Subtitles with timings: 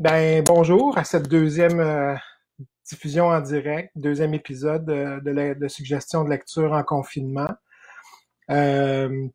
[0.00, 2.14] Ben, bonjour à cette deuxième euh,
[2.90, 7.50] diffusion en direct, deuxième épisode de, de, la- de suggestion de lecture en confinement.
[8.50, 9.28] Euh,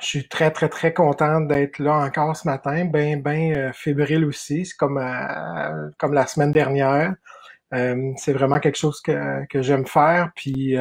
[0.00, 4.24] je suis très, très, très contente d'être là encore ce matin, ben, ben euh, fébrile
[4.24, 7.14] aussi, c'est comme, euh, comme la semaine dernière.
[7.74, 10.76] Euh, c'est vraiment quelque chose que, que j'aime faire, puis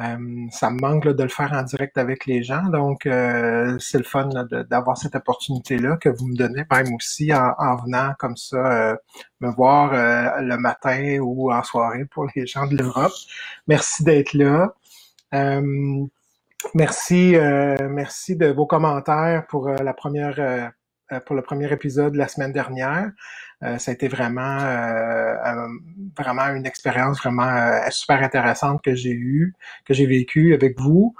[0.00, 3.76] euh, ça me manque là, de le faire en direct avec les gens, donc euh,
[3.78, 4.30] c'est le fun
[4.70, 8.96] d'avoir cette opportunité-là que vous me donnez, même aussi en, en venant comme ça euh,
[9.40, 13.12] me voir euh, le matin ou en soirée pour les gens de l'Europe.
[13.66, 14.74] Merci d'être là.
[15.34, 16.06] Euh,
[16.74, 17.34] merci,
[17.90, 20.72] merci de vos commentaires pour la première.
[21.26, 23.10] pour le premier épisode de la semaine dernière.
[23.62, 25.68] Euh, ça a été vraiment, euh, euh,
[26.18, 29.54] vraiment une expérience vraiment euh, super intéressante que j'ai eue,
[29.86, 31.14] que j'ai vécue avec vous.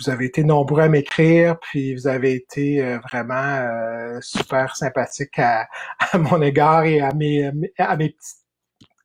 [0.00, 5.68] Vous avez été nombreux à m'écrire, puis vous avez été vraiment super sympathique à,
[6.12, 8.34] à mon égard et à mes, à mes petits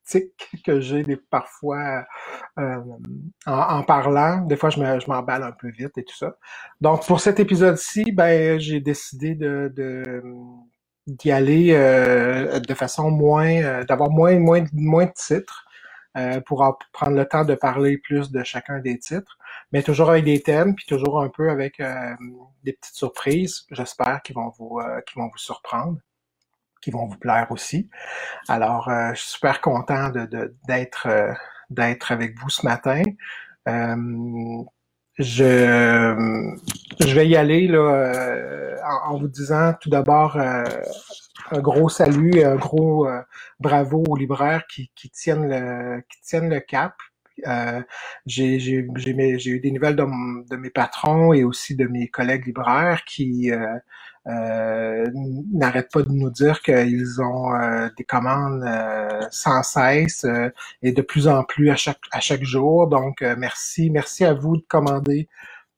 [0.06, 2.06] tics que j'ai parfois
[2.60, 2.78] euh,
[3.48, 4.42] en, en parlant.
[4.46, 6.38] Des fois, je me- je m'emballe un peu vite et tout ça.
[6.82, 10.24] Donc, pour cet épisode-ci, ben, j'ai décidé de, de-
[11.08, 15.66] d'y aller euh, de façon moins, euh, d'avoir moins, moins, moins de titres
[16.18, 19.38] euh, pour en- prendre le temps de parler plus de chacun des titres,
[19.72, 21.82] mais toujours avec des thèmes, puis toujours un peu avec
[22.64, 26.00] des petites surprises, j'espère, qui vont vous, euh, vont vous surprendre,
[26.82, 27.90] qui vont vous plaire aussi.
[28.50, 31.08] Alors, je suis super content de, d'être,
[31.70, 33.04] d'être avec vous ce matin.
[35.20, 35.24] Euh,
[37.00, 40.64] je, je vais y aller là, euh, en, en vous disant tout d'abord euh,
[41.52, 43.22] un gros salut et un gros euh,
[43.60, 46.94] bravo aux libraires qui, qui tiennent le qui tiennent le cap.
[47.48, 47.82] Euh,
[48.26, 50.06] j'ai eu des nouvelles de,
[50.50, 53.52] de mes patrons et aussi de mes collègues libraires qui
[54.28, 55.06] euh,
[55.54, 60.50] n'arrêtent pas de nous dire qu'ils ont euh, des commandes euh, sans cesse euh,
[60.82, 62.88] et de plus en plus à chaque à chaque jour.
[62.88, 65.28] Donc euh, merci merci à vous de commander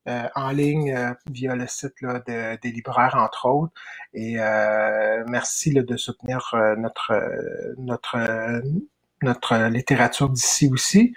[0.08, 3.74] euh, en ligne via le site là, de- des libraires, entre autres.
[4.14, 4.36] Et
[5.28, 6.42] merci là, de soutenir
[6.78, 7.14] notre,
[7.78, 8.18] notre,
[9.22, 11.14] notre littérature d'ici aussi.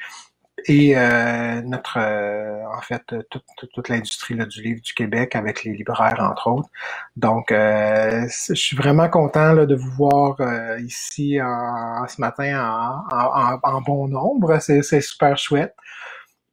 [0.67, 5.65] Et euh, notre, euh, en fait, toute, toute, toute l'industrie du livre du Québec avec
[5.65, 6.69] les libraires, entre autres.
[7.17, 13.05] Donc, euh, je suis vraiment content là, de vous voir euh, ici en, ce matin
[13.13, 14.59] en, en, en- bon nombre.
[14.61, 15.75] C'est super chouette.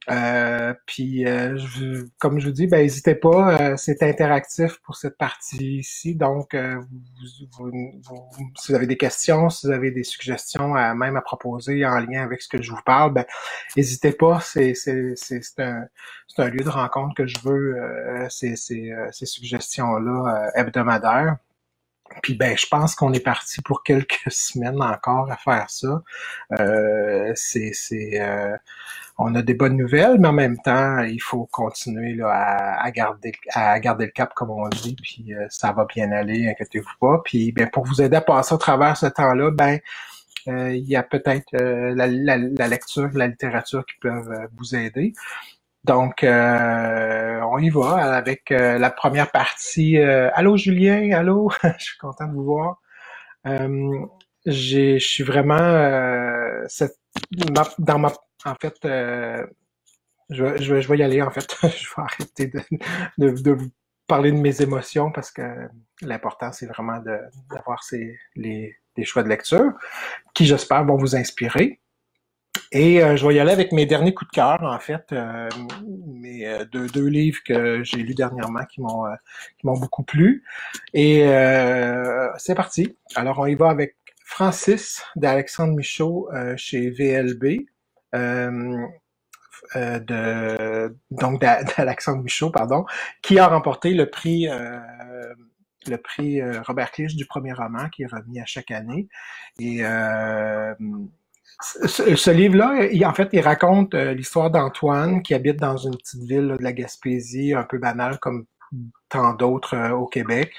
[0.08, 4.96] Euh, puis, euh, je- comme je vous dis, ben, n'hésitez pas, euh, c'est interactif pour
[4.96, 6.14] cette partie ici.
[6.14, 6.80] Donc, euh,
[7.58, 11.16] vous, vous- vous- si vous avez des questions, si vous avez des suggestions à même
[11.16, 13.24] à proposer en lien avec ce que je vous parle, ben,
[13.76, 14.40] n'hésitez pas.
[14.40, 14.72] C'est
[15.58, 15.84] un,
[16.38, 18.56] un lieu de rencontre que je veux, euh, ces,
[19.26, 21.36] suggestions-là hebdomadaires.
[22.22, 26.02] Puis ben, je pense qu'on est parti pour quelques semaines encore à faire ça.
[26.58, 28.56] Euh, c'est, c'est, euh,
[29.18, 32.90] on a des bonnes nouvelles, mais en même temps, il faut continuer là, à, à
[32.90, 34.96] garder, à garder le cap, comme on dit.
[35.00, 37.20] Puis euh, ça va bien aller, inquiétez-vous pas.
[37.24, 39.78] Puis ben, pour vous aider à passer au travers ce temps-là, ben
[40.48, 44.46] euh, il y a peut-être euh, la, la, la lecture, la littérature qui peuvent euh,
[44.56, 45.12] vous aider.
[45.84, 49.98] Donc, euh, on y va avec euh, la première partie.
[49.98, 52.80] Euh, allô Julien, allô, je suis content de vous voir.
[53.46, 54.06] Euh,
[54.46, 56.98] je suis vraiment euh, cette-
[57.56, 58.12] ma- dans ma,
[58.46, 59.46] en fait, euh,
[60.30, 61.56] je, vais- je, je vais y aller en fait.
[61.62, 62.60] je vais arrêter de,
[63.18, 63.70] de, de vous
[64.08, 65.42] parler de mes émotions parce que
[66.02, 67.18] l'important c'est vraiment de,
[67.54, 69.72] d'avoir ces, les, les choix de lecture
[70.34, 71.80] qui j'espère vont vous inspirer.
[72.72, 75.48] Et euh, je vais y aller avec mes derniers coups de cœur, en fait, euh,
[76.06, 79.14] mes euh, deux, deux livres que j'ai lus dernièrement qui m'ont euh,
[79.64, 80.44] m'ont beaucoup plu.
[80.94, 82.96] Et euh, c'est parti.
[83.14, 87.66] Alors on y va avec Francis d'Alexandre Michaud chez VLB.
[89.74, 92.84] De donc d'A- d'Alexandre Michaud, pardon,
[93.22, 94.48] qui a remporté le prix
[95.86, 99.08] le prix Robert Clich du premier roman qui est remis à chaque année.
[99.58, 99.82] Et
[101.62, 106.22] ce, livre-là, il- en fait, il raconte euh, l'histoire d'Antoine qui habite dans une petite
[106.24, 108.46] ville de la Gaspésie, un peu banale comme
[109.08, 110.52] tant d'autres euh, au Québec.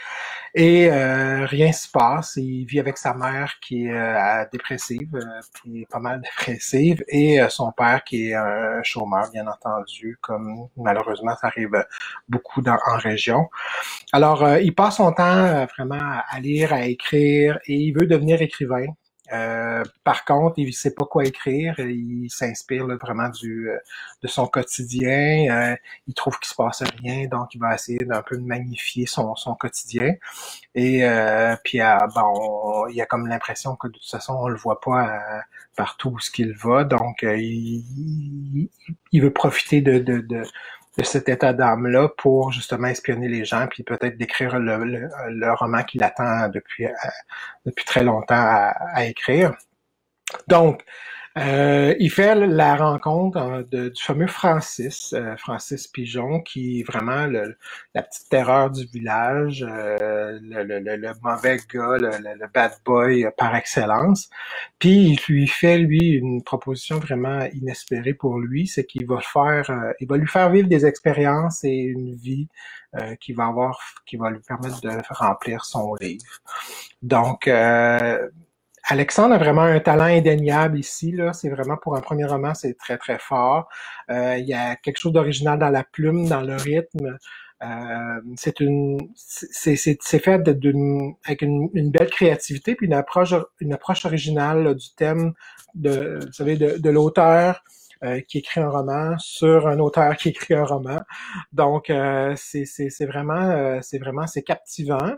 [0.55, 2.35] Et euh, rien se passe.
[2.37, 5.09] Il vit avec sa mère qui est euh, dépressive,
[5.61, 10.67] qui est pas mal dépressive, et son père qui est un chômeur, bien entendu, comme
[10.77, 11.85] malheureusement ça arrive
[12.29, 13.49] beaucoup dans, en région.
[14.13, 18.85] Alors, il passe son temps vraiment à lire, à écrire, et il veut devenir écrivain.
[19.31, 21.79] Euh, par contre, il sait pas quoi écrire.
[21.79, 23.77] Il s'inspire vraiment du euh,
[24.23, 25.47] de son quotidien.
[25.49, 25.75] Euh,
[26.07, 29.55] il trouve qu'il se passe rien, donc il va essayer d'un peu magnifier son, son
[29.55, 30.15] quotidien.
[30.75, 31.03] Et
[31.63, 31.79] puis,
[32.15, 35.21] bon, il a comme l'impression que de toute façon, on le voit pas
[35.75, 36.83] partout où ce qu'il va.
[36.83, 38.69] Donc, il,
[39.11, 40.43] il, veut profiter de, de, de
[40.97, 45.83] de cet état d'âme-là pour justement espionner les gens, puis peut-être décrire le, le, roman
[45.83, 46.91] qu'il attend depuis, euh,
[47.65, 49.53] depuis très longtemps à, écrire.
[50.47, 50.83] Donc,
[51.37, 58.03] euh, il fait la rencontre euh, du fameux Francis, Francis Pigeon, qui est vraiment la
[58.03, 64.29] petite terreur du village, le, mauvais gars, le, bad boy par excellence.
[64.79, 69.93] Puis il lui fait lui une proposition vraiment inespérée pour lui, c'est qu'il va faire,
[69.99, 72.47] il va lui faire vivre des expériences et une vie
[73.21, 76.25] qui va avoir, qui va lui permettre de remplir son livre.
[77.01, 77.47] Donc
[78.91, 81.13] Alexandre a vraiment un talent indéniable ici.
[81.13, 83.69] Là, c'est vraiment pour un premier roman, c'est très très fort.
[84.09, 87.17] Euh, il y a quelque chose d'original dans la plume, dans le rythme.
[87.63, 89.77] Euh, c'est une, c'est,
[90.19, 95.35] fait d'une, avec une, belle créativité puis une approche, une approche originale du thème
[95.73, 97.63] de, vous savez, de, l'auteur.
[98.03, 101.01] Euh, qui écrit un roman sur un auteur qui écrit un roman.
[101.53, 101.91] Donc,
[102.35, 105.11] c'est, c'est, vraiment, c'est vraiment, c'est captivant.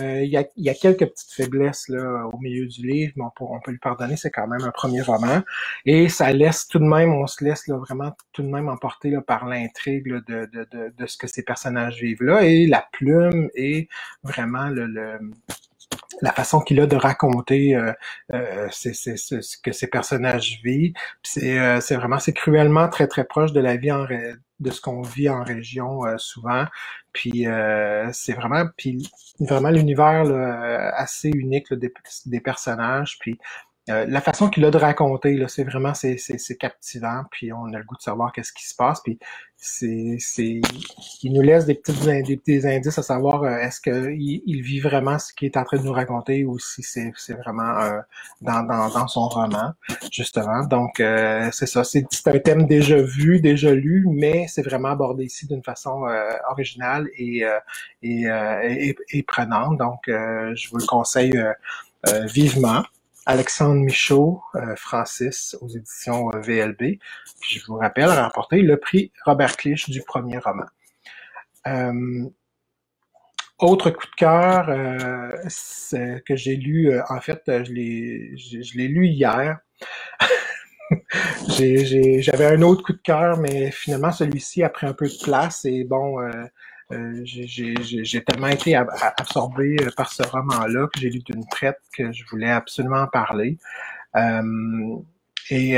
[0.00, 3.24] Euh, il, y a, y, a, quelques petites faiblesses là, au milieu du livre, mais
[3.40, 5.40] on peut, lui pardonner, c'est quand même un premier roman.
[5.86, 9.10] Et ça laisse tout de même, on se laisse là, vraiment tout de même emporter
[9.10, 12.42] là, par l'intrigue de, de, de, de, ce que ces personnages vivent là.
[12.42, 13.88] Et la plume est
[14.24, 15.18] vraiment le, le
[16.22, 17.92] la façon qu'il a de raconter euh,
[18.32, 20.94] euh ce que ces personnages vivent.
[21.22, 24.06] C'est euh, vraiment, c'est cruellement très très proche de la vie en
[24.60, 26.64] de ce qu'on vit en région euh, souvent.
[27.12, 27.46] Puis
[28.12, 29.08] c'est vraiment, puis
[29.38, 30.24] vraiment l'univers
[30.96, 31.92] assez unique des,
[32.26, 33.18] des, personnages.
[33.20, 33.38] Puis
[33.90, 36.16] euh, la façon qu'il a de raconter, là, c'est vraiment c'est,
[36.58, 39.18] captivant, puis on a le goût de savoir qu'est-ce qui se passe, puis
[39.58, 40.62] c'est, c'est,
[41.22, 44.80] il nous laisse des petites des petits indices à savoir euh, est-ce qu'il il vit
[44.80, 48.00] vraiment ce qu'il est en train de nous raconter ou si c'est, vraiment euh,
[48.40, 49.74] dans, dans, dans son roman,
[50.10, 50.64] justement.
[50.64, 55.24] Donc c'est ça, c'est, c'est un thème déjà vu, déjà lu, mais c'est vraiment abordé
[55.24, 56.06] ici d'une façon
[56.50, 57.42] originale et,
[58.02, 59.76] et, et, et, prenante.
[59.76, 61.38] Donc je vous le conseille
[62.32, 62.82] vivement.
[63.26, 66.98] Alexandre Michaud, euh, Francis, aux éditions euh, VLB.
[67.42, 70.66] je vous rappelle, a remporté le prix Robert Clich du premier roman.
[71.66, 72.28] Euh,
[73.58, 74.66] autre coup de cœur
[76.26, 79.58] que j'ai lu, en fait, je l'ai, je, l'ai lu hier.
[81.48, 85.64] j'avais un autre coup de cœur, mais finalement celui-ci a pris un peu de place
[85.64, 86.18] et bon,
[86.94, 92.12] euh, j'ai tellement été absorbé euh, par ce roman-là que j'ai lu d'une traite que
[92.12, 93.58] je voulais absolument parler.
[94.16, 94.96] Euh,
[95.50, 95.72] et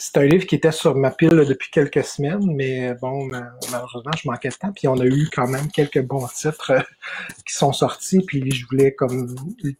[0.00, 3.28] c'est un livre qui était sur ma pile depuis quelques semaines, mais bon,
[3.70, 4.72] malheureusement, je manquais de temps.
[4.72, 6.72] Puis on a eu quand même quelques bons titres
[7.46, 9.32] qui sont sortis, puis je voulais comme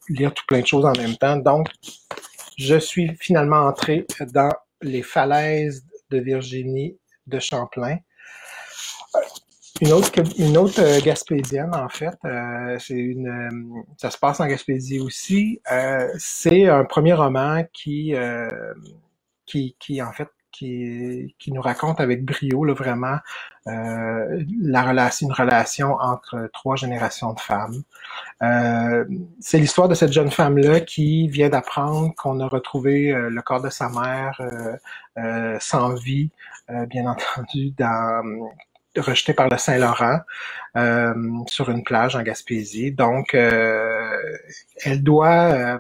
[0.09, 1.37] lire tout plein de choses en même temps.
[1.37, 1.67] Donc,
[2.57, 7.99] je suis finalement entré dans les falaises de Virginie de Champlain.
[9.81, 14.39] Une autre, une autre euh, Gaspésienne, en fait, euh, c'est une, euh, ça se passe
[14.41, 15.61] en Gaspésie aussi.
[16.19, 18.15] c'est un premier roman qui,
[19.47, 23.17] qui, qui, en fait, qui, qui nous raconte avec brio, là, vraiment,
[23.67, 27.83] la relation, une relation entre trois générations de femmes.
[29.41, 33.71] c'est l'histoire de cette jeune femme-là qui vient d'apprendre qu'on a retrouvé le corps de
[33.71, 34.41] sa mère
[35.61, 36.31] sans vie,
[36.89, 38.51] bien entendu, dans
[38.97, 40.21] rejeté par le Saint-Laurent
[40.77, 41.15] euh,
[41.47, 42.93] sur une plage en Gaspésie.
[42.93, 44.19] Donc, euh,
[44.85, 45.79] elle doit, euh,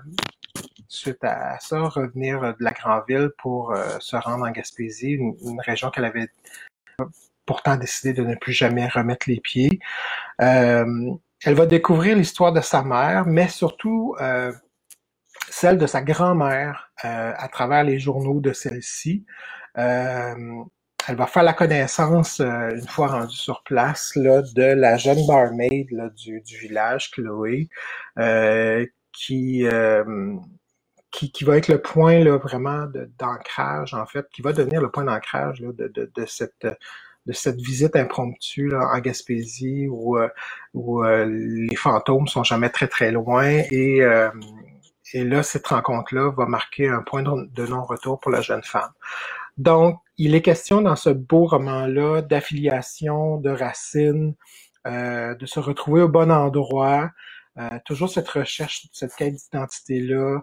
[0.88, 5.90] suite à ça, revenir de la grande ville pour se rendre en Gaspésie, une, région
[5.90, 6.28] qu'elle avait
[7.46, 9.80] pourtant décidé de ne plus jamais remettre les pieds.
[10.38, 14.14] elle va découvrir l'histoire de sa mère, mais surtout
[15.48, 19.24] celle de sa grand-mère à travers les journaux de celle-ci.
[19.78, 20.64] Euh,
[21.08, 25.26] elle va faire la connaissance, euh, une fois rendue sur place, là, de la jeune
[25.26, 27.68] barmaid là, du, du village, Chloé,
[28.18, 30.34] euh, qui, euh,
[31.10, 32.86] qui, qui va être le point là, vraiment
[33.18, 36.66] d'ancrage, en fait, qui va devenir le point d'ancrage de, de, de, cette
[37.26, 40.18] de cette visite impromptue là, en Gaspésie où,
[40.74, 44.00] où les fantômes sont jamais très très loin et,
[45.12, 48.90] et là cette rencontre là va marquer un point de non-retour pour la jeune femme.
[49.56, 54.34] Donc, il est question dans ce beau roman-là d'affiliation, de racines,
[54.86, 57.10] euh, de se retrouver au bon endroit,
[57.58, 60.40] euh, toujours cette recherche, cette quête d'identité-là,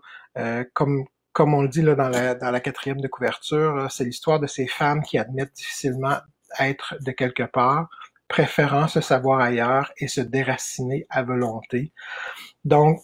[0.73, 4.39] comme comme on le dit là, dans, la, dans la quatrième de couverture, c'est l'histoire
[4.39, 6.17] de ces femmes qui admettent difficilement
[6.59, 7.87] être de quelque part,
[8.27, 11.93] préférant se savoir ailleurs et se déraciner à volonté.
[12.65, 12.99] Donc,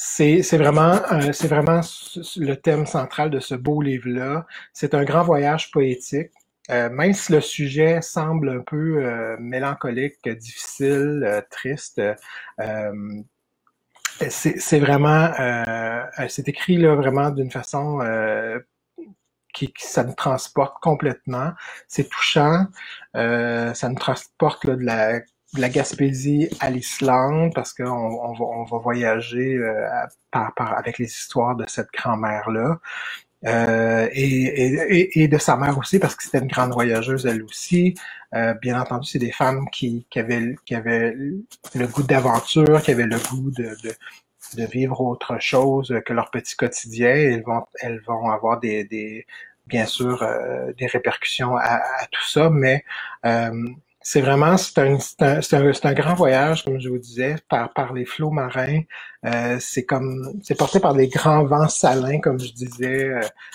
[0.00, 1.80] c'est vraiment, euh, c'est vraiment
[2.36, 4.46] le thème central de ce beau livre-là.
[4.72, 6.30] C'est un grand voyage poétique.
[6.70, 12.00] Euh, même si le sujet semble un peu euh, mélancolique, difficile, euh, triste,
[14.28, 15.32] c'est vraiment,
[16.28, 18.00] c'est écrit là vraiment d'une façon
[19.54, 21.52] qui, ça nous transporte complètement.
[21.88, 22.66] C'est touchant.
[23.16, 25.20] Euh, ça nous transporte là, de, la,
[25.54, 29.88] de la Gaspésie à l'Islande parce qu'on on va, on va voyager euh,
[30.30, 32.78] par, par, avec les histoires de cette grand-mère-là.
[33.46, 37.94] Euh, et, de sa mère aussi, parce que c'était une grande voyageuse elle aussi.
[38.34, 41.14] Euh, bien entendu, c'est des femmes qui, avaient, qui avaient
[41.74, 43.76] le goût d'aventure, qui avaient le goût de,
[44.72, 47.10] vivre autre chose que leur petit quotidien.
[47.10, 49.24] Elles vont, elles vont avoir des,
[49.66, 50.26] bien sûr
[50.76, 52.84] des répercussions à, tout ça, mais
[54.00, 57.92] c'est vraiment c'est un, c'est un, un, grand voyage, comme je vous disais, par, par
[57.92, 58.82] les flots marins.
[59.26, 63.10] Euh, c'est comme c'est porté par des grands vents salins, comme je disais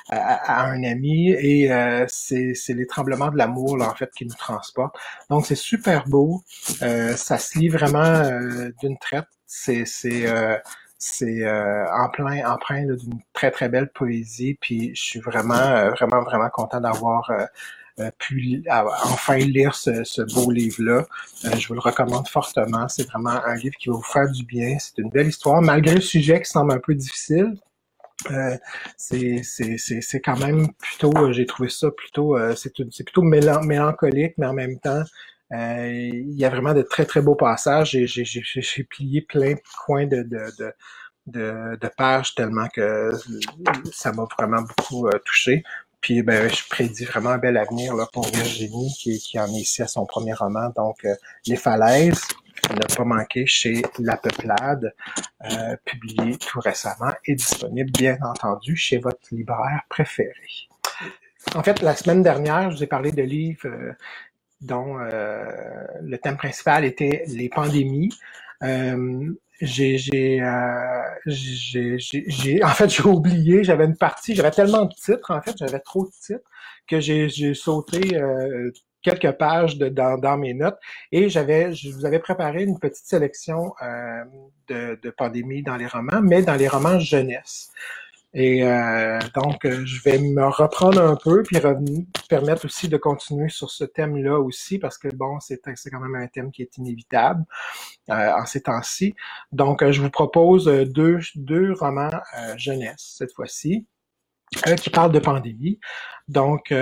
[0.10, 1.70] à, à, un ami, et
[2.08, 4.96] c'est, c'est les tremblements de l'amour en fait qui nous transportent.
[5.30, 6.44] Donc c'est super beau.
[6.80, 8.24] ça se lit vraiment
[8.82, 9.26] d'une traite.
[9.46, 10.26] C'est c'est
[11.04, 14.58] c'est euh, en plein empreint d'une très très belle poésie.
[14.62, 17.46] Puis je suis vraiment euh, vraiment vraiment content d'avoir euh,
[18.18, 21.06] pu enfin lire ce, beau livre-là.
[21.44, 22.88] je vous le recommande fortement.
[22.88, 24.78] C'est vraiment un livre qui va vous faire du bien.
[24.80, 27.56] C'est une belle histoire, malgré le sujet qui semble un peu difficile.
[28.32, 28.58] Euh,
[28.98, 35.04] c'est quand même plutôt, j'ai trouvé ça plutôt, c'est plutôt mélancolique, mais en même temps,
[35.54, 37.92] euh, il y a vraiment de très, très beaux passages.
[37.92, 40.74] J'ai plié plein de coins de, de,
[41.28, 43.12] de, de, pages tellement que
[43.92, 45.64] ça m'a vraiment beaucoup euh, touché.
[46.04, 49.62] Puis ben, je prédis vraiment un bel avenir là, pour Virginie, qui, qui en est
[49.62, 50.70] ici à son premier roman.
[50.76, 51.16] Donc, euh,
[51.48, 52.22] Les Falaises,
[52.70, 54.94] ne pas manquer chez La Peuplade,
[55.84, 60.70] publié tout récemment et disponible, bien entendu, chez votre libraire préféré.
[61.56, 63.68] En fait, la semaine dernière, je vous ai parlé de livres
[64.64, 65.44] dont euh,
[66.02, 68.18] le thème principal était les pandémies.
[69.64, 70.42] Euh, j'ai, j'ai,
[71.98, 75.56] j'ai, j'ai, en fait, j'ai oublié, j'avais une partie, j'avais tellement de titres, en fait,
[75.58, 76.44] j'avais trop de titres
[76.88, 80.78] que j'ai, j'ai sauté euh, quelques pages de, dans, dans, mes notes
[81.12, 84.24] et j'avais, je vous avais préparé une petite sélection euh,
[84.68, 87.72] de, de pandémies dans les romans, mais dans les romans jeunesse.
[88.34, 91.58] Et euh, donc, euh, je vais me reprendre un peu, puis
[92.30, 96.28] permettre aussi de continuer sur ce thème-là aussi, parce que bon, c'est quand même un
[96.28, 97.44] thème qui est inévitable
[98.10, 99.14] euh, en ces temps-ci.
[99.52, 102.10] Donc, je vous propose deux, deux romans
[102.58, 103.86] jeunesse cette fois-ci.
[104.54, 105.80] Qui parlent de pandémie.
[106.28, 106.74] Donc,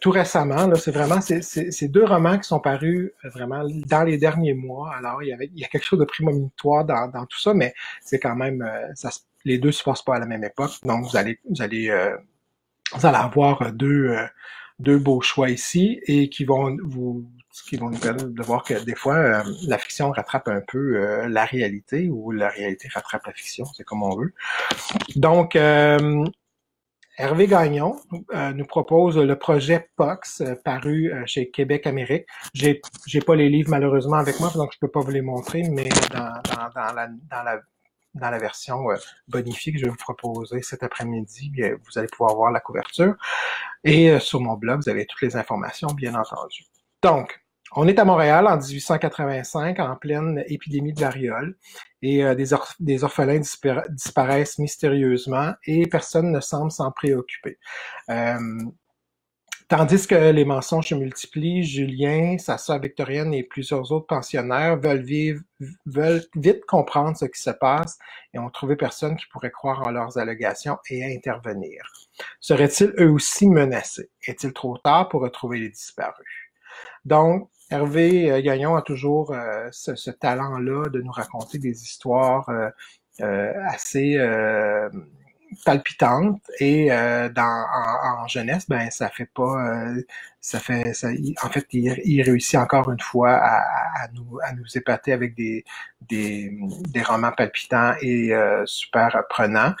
[0.00, 4.54] tout récemment, là, c'est vraiment ces deux romans qui sont parus vraiment dans les derniers
[4.54, 4.94] mois.
[4.96, 7.52] Alors, il y avait il y a quelque chose de prémonitoire dans, dans tout ça,
[7.52, 10.72] mais c'est quand même ça se les deux se passent pas à la même époque.
[10.82, 12.14] Donc, vous allez, vous allez, euh,
[12.92, 14.26] vous allez avoir deux, euh,
[14.80, 17.24] deux beaux choix ici et qui vont vous
[17.64, 21.26] qui vont nous permettre de voir que des fois, euh, la fiction rattrape un peu
[21.26, 24.34] la réalité ou la réalité rattrape la fiction, c'est comme on veut.
[25.14, 25.56] Donc,
[27.18, 27.96] Hervé Gagnon
[28.54, 32.26] nous propose le projet POX paru chez Québec Amérique.
[32.52, 35.62] J'ai j'ai pas les livres malheureusement avec moi, donc je peux pas vous les montrer,
[35.70, 37.60] mais dans, dans, dans la, dans la
[38.16, 38.96] dans la version euh,
[39.28, 43.14] bonifiée que je vais vous proposer cet après-midi, vous allez pouvoir voir la couverture.
[43.84, 46.64] Et euh, sur mon blog, vous avez toutes les informations, bien entendu.
[47.02, 51.56] Donc, on est à Montréal en 1885, en pleine épidémie de variole,
[52.02, 53.40] et euh, des, orphelins
[53.90, 57.58] disparaissent mystérieusement et personne ne semble s'en préoccuper.
[59.68, 65.04] Tandis que les mensonges se multiplient, Julien, sa sœur Victorienne et plusieurs autres pensionnaires veulent
[65.86, 67.98] veulent vite comprendre ce qui se passe
[68.32, 71.82] et ont trouvé personne qui pourrait croire en leurs allégations et intervenir.
[72.38, 74.08] Seraient-ils eux aussi menacés?
[74.28, 76.52] Est-il trop tard pour retrouver les disparus?
[77.04, 83.52] Donc, Hervé euh, Gagnon a toujours euh, ce, talent-là de nous raconter des histoires euh,
[83.66, 84.18] assez
[85.64, 90.02] palpitante et euh, dans en, en, jeunesse ben ça fait pas euh,
[90.40, 91.08] ça fait ça
[91.42, 93.58] en fait il, réussit encore une fois à,
[94.02, 95.64] à, nous à nous épater avec des
[96.08, 96.52] des,
[96.92, 99.74] des romans palpitants et euh, super prenants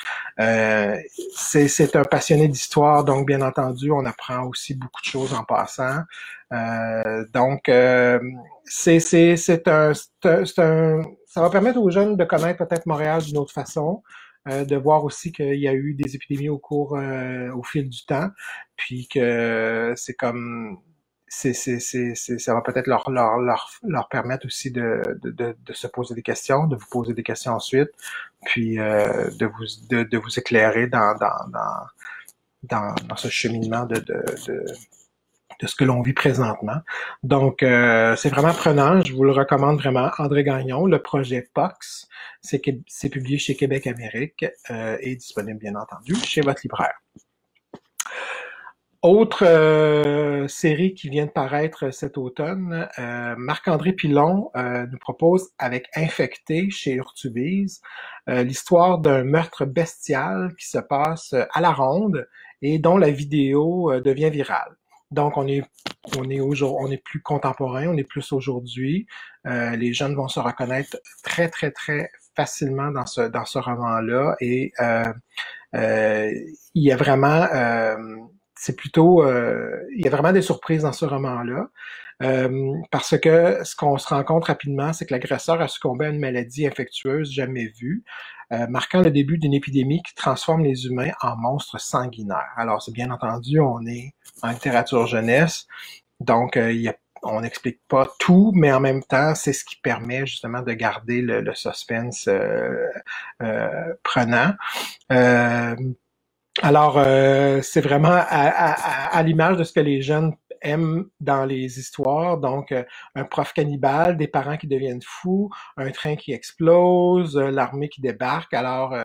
[1.34, 5.44] c'est c'est un passionné d'histoire donc bien entendu on apprend aussi beaucoup de choses en
[5.44, 6.02] passant.
[7.32, 7.62] Donc
[8.64, 13.36] c'est c'est un c'est un ça va permettre aux jeunes de connaître peut-être Montréal d'une
[13.38, 14.02] autre façon
[14.46, 18.30] de voir aussi qu'il y a eu des épidémies au cours, au fil du temps,
[18.76, 20.78] puis que c'est comme
[21.28, 25.72] c'est, c'est, c'est, ça va peut-être leur, leur, leur, leur permettre aussi de, de, de,
[25.72, 27.90] se poser des questions, de vous poser des questions ensuite,
[28.44, 31.86] puis euh, de, vous, de, de vous éclairer dans, dans, dans,
[32.62, 34.64] dans, dans ce cheminement de, de, de,
[35.60, 36.80] de ce que l'on vit présentement.
[37.22, 39.00] Donc, euh, c'est vraiment prenant.
[39.02, 40.10] Je vous le recommande vraiment.
[40.18, 42.08] André Gagnon, le projet POX,
[42.40, 46.94] c'est, publié chez Québec Amérique euh, et disponible, bien entendu, chez votre libraire.
[49.02, 55.88] Autre euh, série qui vient de paraître cet automne, euh, Marc-André Pilon nous propose avec
[55.94, 57.80] Infecté chez Urtubise
[58.26, 62.26] l'histoire d'un meurtre bestial qui se passe à la ronde
[62.62, 64.76] et dont la vidéo devient virale.
[65.10, 65.62] Donc on est
[66.18, 69.06] on est on est plus contemporain, on est plus aujourd'hui.
[69.44, 74.36] les jeunes vont se reconnaître très très très facilement dans ce dans ce roman-là.
[74.40, 74.72] Et
[75.72, 77.46] il y a vraiment
[78.56, 81.68] c'est plutôt, euh, il y a vraiment des surprises dans ce roman-là,
[82.22, 86.08] euh, parce que ce qu'on se rend compte rapidement, c'est que l'agresseur a succombé à
[86.08, 88.35] une maladie infectieuse jamais vue, euh,
[88.68, 92.52] marquant le début d'une épidémie qui transforme les humains en monstres sanguinaires.
[92.56, 95.66] Alors, c'est bien entendu, on est en littérature jeunesse,
[96.20, 99.76] donc il y a on n'explique pas tout, mais en même temps, c'est ce qui
[99.76, 102.86] permet justement de garder le, suspense euh,
[104.04, 104.52] prenant.
[106.62, 110.32] Alors, euh, c'est vraiment à, l'image de ce que les jeunes
[110.62, 112.38] aiment dans les histoires.
[112.38, 112.82] Donc, euh,
[113.14, 118.00] un prof cannibale, des parents qui deviennent fous, un train qui explose, euh, l'armée qui
[118.00, 118.54] débarque.
[118.54, 118.96] Alors,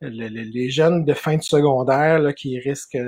[0.00, 2.98] les jeunes de fin de secondaire là, qui risquent,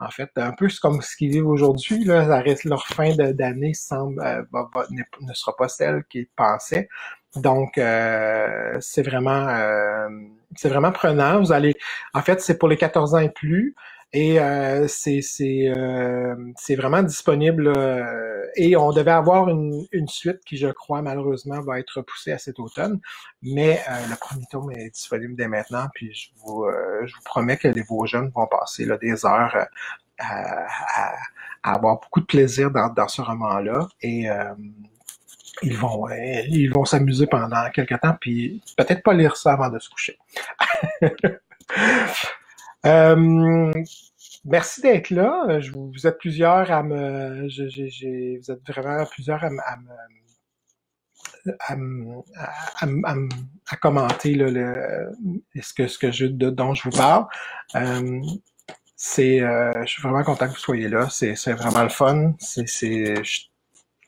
[0.00, 4.46] en fait, un peu comme ce qu'ils vivent aujourd'hui, leur fin d'année semble
[4.90, 6.88] ne, sera pas celle qu'ils pensaient.
[7.36, 9.46] Donc, c'est vraiment
[10.56, 11.40] c'est vraiment prenant.
[11.40, 11.74] Vous allez,
[12.14, 13.74] en fait, c'est pour les 14 ans et plus.
[14.12, 15.20] Et euh, c'est
[15.68, 16.34] euh,
[16.70, 17.68] vraiment disponible.
[17.76, 22.32] Euh, et on devait avoir une, une, suite qui, je crois, malheureusement, va être repoussée
[22.32, 23.00] à cet automne.
[23.42, 25.86] Mais euh, le premier tome est disponible dès maintenant.
[25.94, 29.26] Puis je vous, euh, je vous promets que les, vos jeunes vont passer là, des
[29.26, 29.68] heures à,
[30.18, 31.14] à,
[31.62, 33.88] à, avoir beaucoup de plaisir dans, dans ce roman-là.
[34.02, 34.28] Et
[35.62, 39.70] ils vont euh, ils vont s'amuser pendant quelques temps, puis peut-être pas lire ça avant
[39.70, 40.18] de se coucher.
[42.86, 43.72] euh,
[44.44, 45.60] merci d'être là.
[45.60, 49.58] Je, vous êtes plusieurs à me, je, j'ai, vous êtes vraiment plusieurs à, me,
[51.60, 51.76] à,
[52.80, 53.14] à,
[53.70, 55.12] à, commenter là, le,
[55.60, 57.26] ce que ce que je dont je vous parle.
[57.74, 58.20] Euh,
[58.96, 61.08] c'est, euh, je suis vraiment content que vous soyez là.
[61.10, 62.32] C'est, c'est vraiment le fun.
[62.38, 63.14] C'est, c'est,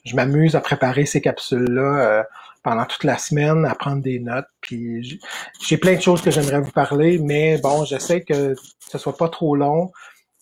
[0.05, 2.23] je m'amuse à préparer ces capsules-là euh,
[2.63, 4.49] pendant toute la semaine, à prendre des notes.
[4.61, 5.21] Puis
[5.61, 9.29] j'ai plein de choses que j'aimerais vous parler, mais bon, j'essaie que ce soit pas
[9.29, 9.91] trop long.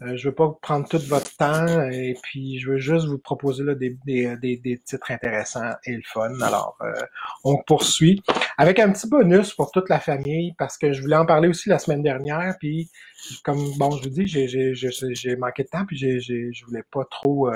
[0.02, 3.64] Euh, je veux pas prendre tout votre temps et puis je veux juste vous proposer
[3.64, 6.38] là, des, des, des, titres intéressants et le fun.
[6.42, 6.92] Alors, euh,
[7.44, 8.22] on poursuit
[8.58, 11.70] avec un petit bonus pour toute la famille parce que je voulais en parler aussi
[11.70, 12.56] la semaine dernière.
[12.60, 12.90] Puis,
[13.42, 17.50] comme bon, je vous dis, j'ai manqué de temps puis j'ai je voulais pas trop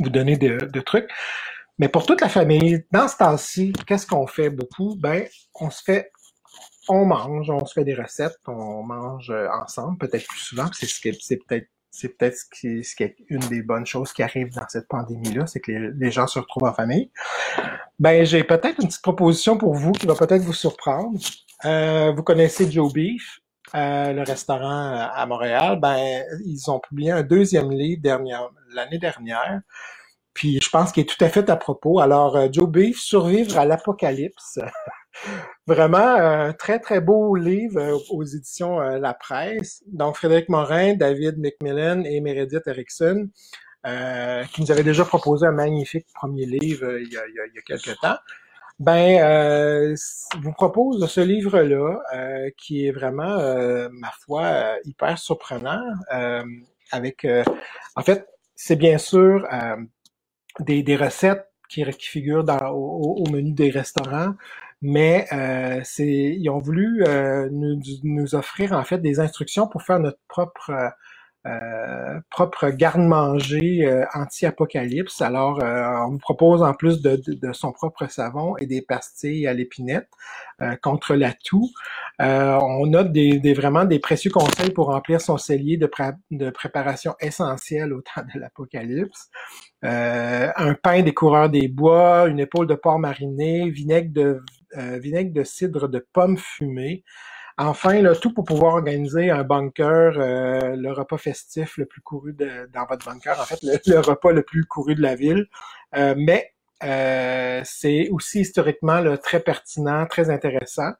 [0.00, 1.08] vous donner de, trucs.
[1.82, 4.94] Mais pour toute la famille, dans ce temps-ci, qu'est-ce qu'on fait beaucoup?
[5.00, 6.12] Ben, on se fait,
[6.88, 10.66] on mange, on se fait des recettes, on mange euh, ensemble, peut-être plus souvent.
[10.72, 13.84] C'est ce qui, c'est peut-être, c'est peut-être ce qui, ce qui est une des bonnes
[13.84, 17.10] choses qui arrivent dans cette pandémie-là, c'est que les, gens se retrouvent en famille.
[17.98, 21.18] Ben, j'ai peut-être une petite proposition pour vous qui va peut-être vous surprendre.
[21.64, 23.40] Euh, vous connaissez Joe Beef,
[23.74, 25.80] euh, le restaurant à Montréal.
[25.80, 28.02] Ben, ils ont publié un deuxième livre
[28.72, 29.62] l'année dernière.
[30.34, 32.00] Puis je pense qu'il est tout à fait à propos.
[32.00, 34.58] Alors, euh, Joe Beef, Survivre à l'apocalypse.
[35.66, 39.82] Vraiment un très, très beau livre euh, aux éditions euh, La Presse.
[39.86, 43.28] Donc, Frédéric Morin, David McMillan et Meredith Erickson,
[44.52, 47.62] qui nous avaient déjà proposé un magnifique premier livre il, y a, il, y a,
[47.66, 48.16] quelques temps.
[48.78, 49.92] Ben,
[50.40, 51.98] vous propose ce livre-là,
[52.56, 53.36] qui est vraiment,
[53.90, 55.82] ma foi, hyper surprenant.
[56.92, 57.26] avec,
[57.96, 58.24] en fait,
[58.64, 59.76] c'est bien sûr euh,
[60.60, 64.34] des, recettes qui, figurent au, menu des restaurants,
[64.80, 70.18] mais euh, ils ont voulu euh, nous, offrir en fait des instructions pour faire notre
[70.28, 70.92] propre
[71.44, 75.20] euh, propre garde-manger euh, anti-apocalypse.
[75.20, 79.48] Alors, euh, on vous propose en plus de, de, son propre savon et des pastilles
[79.48, 80.08] à l'épinette
[80.80, 81.68] contre la toux.
[82.20, 85.90] on a des, des, vraiment des précieux conseils pour remplir son cellier de,
[86.30, 89.28] de préparation essentielle au temps de l'apocalypse.
[89.82, 94.42] Un pain des coureurs des bois, une épaule de porc mariné, vinaigre de,
[94.76, 97.04] de cidre de pommes fumées,
[97.58, 102.32] Enfin, là, tout pour pouvoir organiser un bunker, euh, le repas festif le plus couru
[102.32, 105.46] de, dans votre bunker, en fait, le, repas le plus couru de la ville.
[105.94, 110.92] Euh, mais euh, c'est aussi historiquement très pertinent, très intéressant.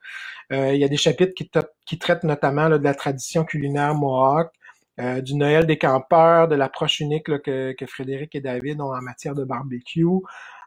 [0.51, 1.49] il y a des chapitres qui,
[1.85, 4.51] qui traitent notamment de la tradition culinaire mohawk,
[4.97, 9.43] du Noël des campeurs, de l'approche unique que, Frédéric et David ont en matière de
[9.43, 10.05] barbecue,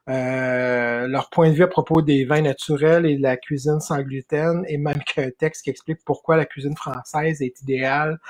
[0.09, 4.01] euh, leur point de vue à propos des vins naturels et de la cuisine sans
[4.03, 8.21] gluten, et même qu'un texte qui explique pourquoi la cuisine française est idéale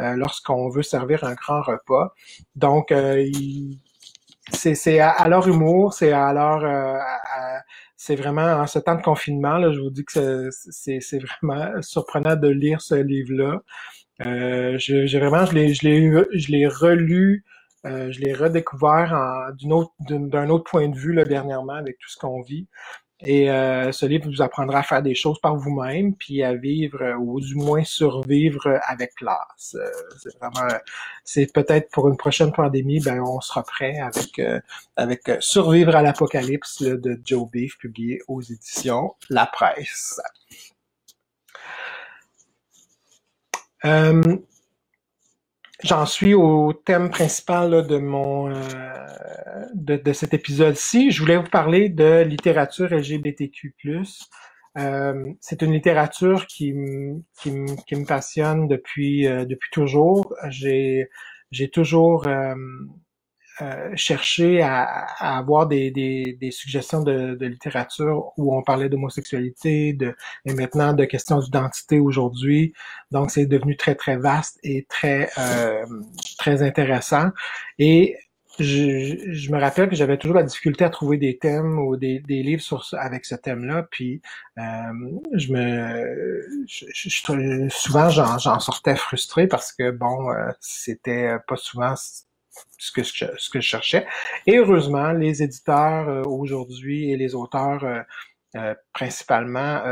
[0.00, 2.14] euh, lorsqu'on veut servir un grand repas.
[2.54, 3.26] Donc, euh,
[4.50, 6.64] c'est à, leur humour, c'est à leur...
[7.96, 12.48] c'est vraiment en ce temps de confinement, je vous dis que c'est vraiment surprenant de
[12.48, 13.60] lire ce livre-là.
[14.24, 17.44] Euh, j'ai vraiment, je l'ai, je l'ai relu
[17.86, 19.10] euh, je l'ai redécouvert
[19.62, 19.92] d'un autre,
[20.50, 22.66] autre, point de vue là, dernièrement avec tout ce qu'on vit.
[23.20, 27.00] Et euh, ce livre vous apprendra à faire des choses par vous-même, puis à vivre
[27.00, 29.74] euh, ou du moins survivre avec classe.
[30.18, 30.68] c'est vraiment,
[31.24, 34.40] c'est peut-être pour une prochaine pandémie, ben on sera prêt avec
[34.96, 40.20] avec Survivre à l'apocalypse de Joe Beef, publié aux éditions La Presse.
[45.82, 51.10] J'en suis au thème principal de mon euh, de, cet épisode-ci.
[51.10, 53.74] Je voulais vous parler de littérature LGBTQ+.
[54.78, 56.74] Euh, c'est une littérature qui,
[57.38, 57.52] qui,
[57.86, 60.34] qui, me passionne depuis euh, depuis toujours.
[60.48, 61.08] J'ai
[61.50, 62.26] j'ai toujours
[63.62, 64.84] euh, chercher à,
[65.18, 70.14] à, avoir des, des, des suggestions de, de, littérature où on parlait d'homosexualité, de,
[70.44, 72.74] et maintenant de questions d'identité aujourd'hui.
[73.10, 75.86] Donc, c'est devenu très, très vaste et très, euh,
[76.38, 77.30] très intéressant.
[77.78, 78.16] Et
[78.58, 82.20] je, je, me rappelle que j'avais toujours la difficulté à trouver des thèmes ou des,
[82.20, 83.86] des livres sur, avec ce thème-là.
[83.90, 84.22] Puis
[84.58, 84.62] euh,
[85.34, 91.94] je me je, souvent j'en sortais frustré parce que bon, euh, c'était pas souvent
[92.78, 94.06] ce que, je, ce que je cherchais.
[94.46, 98.00] Et heureusement, les éditeurs euh, aujourd'hui et les auteurs euh,
[98.56, 99.82] euh, principalement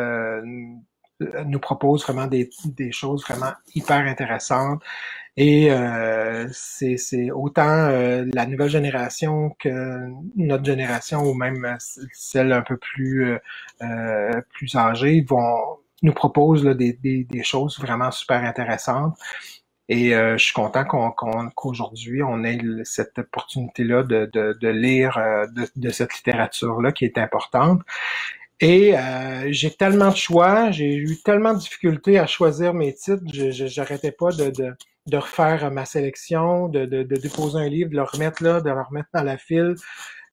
[1.21, 4.83] nous proposent vraiment des, des, choses vraiment hyper intéressantes.
[5.37, 5.71] Et
[6.53, 11.77] c'est autant la nouvelle génération que notre génération ou même
[12.13, 13.39] celle un peu plus
[14.51, 19.17] plus âgée vont nous proposent des, des, des, choses vraiment super intéressantes.
[19.89, 25.47] Et euh, je suis content qu'aujourd'hui, on, ait cette opportunité-là de, de, de, lire euh,
[25.49, 27.83] de, de, cette littérature-là qui est importante.
[28.61, 33.23] Et euh, j'ai tellement de choix, j'ai eu tellement de difficultés à choisir mes titres,
[33.33, 34.51] je n'arrêtais pas de,
[35.07, 38.71] de, refaire ma sélection, de, de, de, déposer un livre, de le remettre là, de
[38.71, 39.75] le remettre dans la file,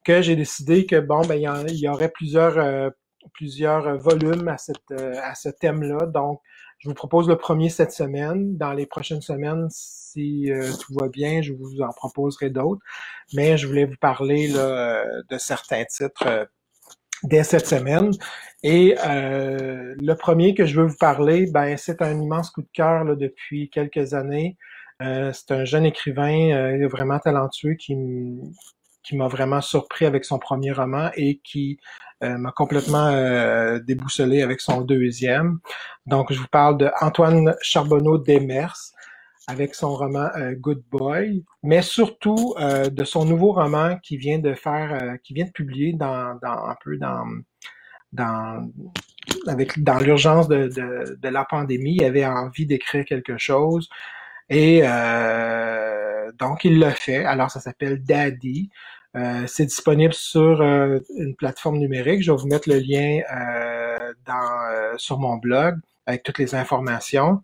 [0.05, 2.91] que j'ai décidé que bon, ben il y, aurait plusieurs
[3.33, 6.05] plusieurs volumes à cette à ce thème-là.
[6.07, 6.41] Donc,
[6.81, 8.57] je vous propose le premier cette semaine.
[8.57, 12.81] Dans les prochaines semaines, si euh, tout va bien, je vous en proposerai d'autres.
[13.33, 16.45] Mais je voulais vous parler là, de certains titres euh,
[17.23, 18.09] dès cette semaine.
[18.63, 22.69] Et euh, le premier que je veux vous parler, ben, c'est un immense coup de
[22.73, 24.57] cœur là, depuis quelques années.
[24.99, 27.95] c'est un jeune écrivain vraiment talentueux qui,
[29.03, 31.79] qui m'a vraiment surpris avec son premier roman et qui
[32.23, 35.59] euh, m'a complètement euh, déboussolé avec son deuxième.
[36.05, 38.77] Donc, je vous parle de Antoine Charbonneau Demers
[39.47, 44.53] avec son roman euh, Good Boy, mais surtout de son nouveau roman qui vient de
[44.53, 47.25] faire, qui vient de publier dans, dans un peu dans
[48.13, 48.69] dans
[49.47, 53.87] avec dans l'urgence de, de, de, la pandémie, il avait envie d'écrire quelque chose
[54.51, 54.81] et
[56.37, 57.23] donc il l'a fait.
[57.25, 58.69] Alors ça s'appelle Daddy.
[59.15, 62.23] Euh, c'est disponible sur euh, une plateforme numérique.
[62.23, 67.41] Je vais vous mettre le lien euh, dans, sur mon blog avec toutes les informations.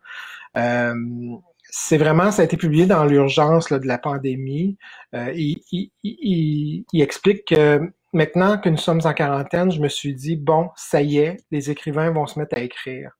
[1.69, 4.77] c'est vraiment, ça a été publié dans l'urgence de la pandémie.
[5.13, 7.81] Il, il, il, explique que
[8.13, 11.69] maintenant que nous sommes en quarantaine, je me suis dit, bon, ça y est, les
[11.69, 13.11] écrivains vont se mettre à écrire.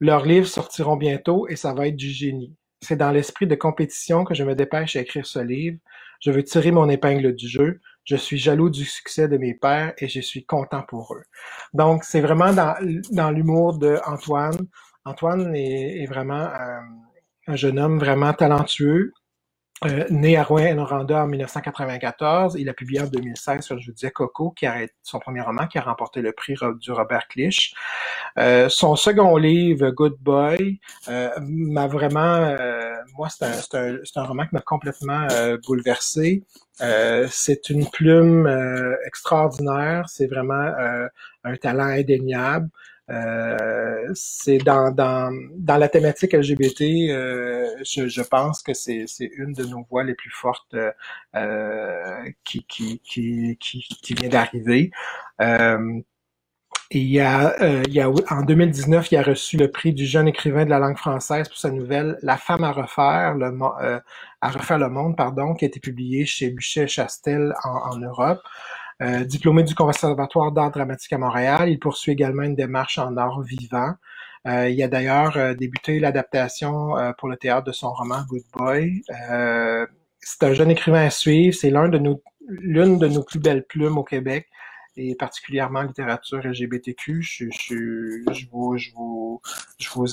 [0.00, 2.54] Leurs livres sortiront bientôt et ça va être du génie.
[2.82, 5.78] C'est dans l'esprit de compétition que je me dépêche à écrire ce livre.
[6.20, 7.80] Je veux tirer mon épingle du jeu.
[8.04, 11.22] Je suis jaloux du succès de mes pères et je suis content pour eux.
[11.74, 14.56] Donc, c'est vraiment dans, l'humour de Antoine.
[15.04, 16.80] Antoine est, vraiment euh,
[17.46, 19.12] un jeune homme vraiment talentueux,
[19.86, 24.10] euh, né à Rouen-Noranda en 1994, il a publié en 2016, comme je vous disais,
[24.10, 27.74] Coco, qui a son premier roman, qui a remporté le prix du Robert Clich.
[28.38, 34.24] Euh, son second livre, Good Boy, euh, m'a vraiment, euh, moi, c'est un, un, un,
[34.24, 35.26] roman qui m'a complètement
[35.66, 36.44] bouleversé.
[37.30, 38.46] c'est une plume
[39.06, 40.72] extraordinaire, c'est vraiment
[41.44, 42.68] un talent indéniable.
[43.10, 49.52] Euh, c'est dans, dans, dans la thématique LGBT, euh, je, je, pense que c'est, une
[49.52, 50.76] de nos voix les plus fortes
[51.34, 54.90] euh, qui, qui, qui, qui, vient d'arriver.
[55.40, 56.00] Euh,
[56.92, 59.92] et il y a, euh, il y a, en 2019, il a reçu le prix
[59.92, 63.46] du jeune écrivain de la langue française pour sa nouvelle La femme à refaire, le,
[63.80, 64.00] euh,
[64.40, 68.40] à refaire le monde, pardon, qui a été publiée chez Buchet Chastel en, en Europe.
[69.02, 73.40] Euh, diplômé du Conservatoire d'art dramatique à Montréal, il poursuit également une démarche en art
[73.42, 73.94] vivant.
[74.46, 79.02] Euh, il a d'ailleurs euh, débuté l'adaptation pour le théâtre de son roman Good Boy.
[80.20, 81.54] c'est un jeune écrivain à suivre.
[81.54, 84.48] C'est l'un de nos, l'une de nos plus belles plumes au Québec
[84.96, 87.22] et particulièrement littérature LGBTQ.
[87.22, 89.40] Je, je, je vous, je vous,
[89.78, 90.06] je vous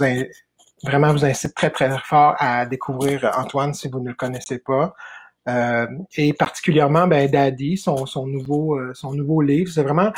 [0.84, 4.94] vraiment vous incite très très fort à découvrir Antoine si vous ne le connaissez pas.
[5.48, 10.12] Euh, et particulièrement ben, Daddy, son, son nouveau euh, son nouveau livre, c'est vraiment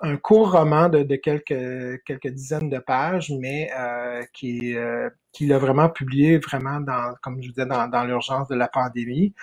[0.00, 5.52] un court roman de, de, quelques quelques dizaines de pages, mais euh, qui euh, qu'il
[5.52, 9.34] a vraiment publié vraiment dans comme je disais dans, dans l'urgence de la pandémie.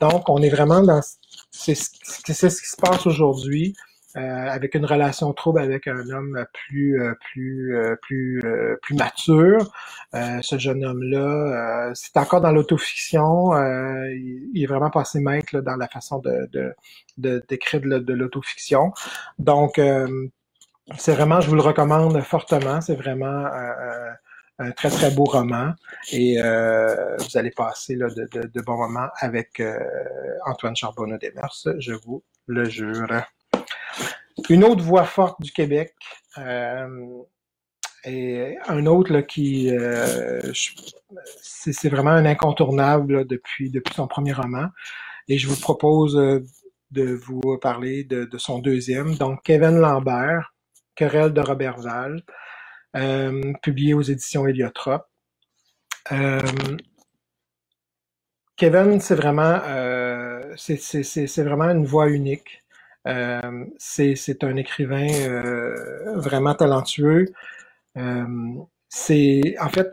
[0.00, 1.00] Donc on est vraiment dans
[1.50, 3.74] c'est ce qui se passe aujourd'hui.
[4.16, 8.40] Euh, avec une relation trouble avec un homme plus euh, plus euh, plus
[8.82, 9.72] plus mature.
[10.12, 13.52] ce jeune homme-là, c'est encore dans l'autofiction.
[13.54, 16.74] Il, il, est vraiment passé maître dans la façon de
[17.18, 18.92] d'écrire de, de, l'autofiction.
[19.38, 19.80] Donc
[20.98, 22.80] c'est vraiment, je vous le recommande fortement.
[22.80, 23.46] C'est vraiment
[24.58, 25.72] un très très beau roman
[26.12, 29.76] et euh, vous allez passer là, de, de, de, bons moments avec euh,
[30.46, 33.08] Antoine Charbonneau Desmers, je vous le jure.
[34.48, 35.94] Une autre voix forte du Québec,
[36.38, 37.22] euh,
[38.04, 40.52] et un autre là, qui euh,
[41.42, 44.66] c'est vraiment un incontournable depuis, depuis son premier roman.
[45.28, 46.40] Et je vous propose euh,
[46.90, 50.54] de vous parler de, son deuxième, donc Kevin Lambert,
[50.94, 52.22] Querelle de Robert Val,
[52.94, 55.06] euh, publié aux éditions Héliotrope.
[58.56, 59.60] Kevin, c'est vraiment,
[60.56, 62.63] c'est vraiment une voix unique.
[63.06, 67.26] Euh, c'est un écrivain euh, vraiment talentueux.
[67.96, 68.24] Euh,
[68.88, 69.90] c'est en fait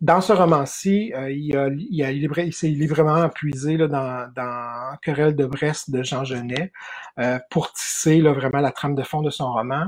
[0.00, 5.34] dans ce roman-ci, il, a, il, a il s'est librement puisé là, dans, dans Querelle
[5.34, 6.72] de Brest de Jean Genet
[7.50, 9.86] pour tisser là, vraiment la trame de fond de son roman.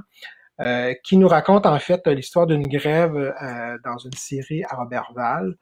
[1.04, 3.34] qui nous raconte en fait l'histoire d'une grève
[3.84, 5.54] dans une série à Robertval.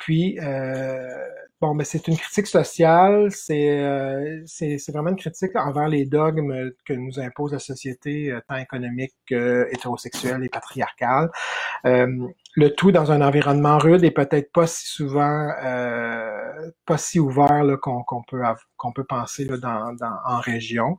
[0.00, 1.28] Puis, euh,
[1.60, 6.70] bon, mais c'est une critique sociale, c'est euh, c'est vraiment une critique envers les dogmes
[6.86, 11.28] que nous impose la société, euh, tant économique que hétérosexuelle et patriarcale.
[12.56, 17.62] Le tout dans un environnement rude et peut-être pas si souvent, euh, pas si ouvert
[17.80, 18.42] qu'on peut
[18.76, 20.98] qu'on peut penser dans, en région.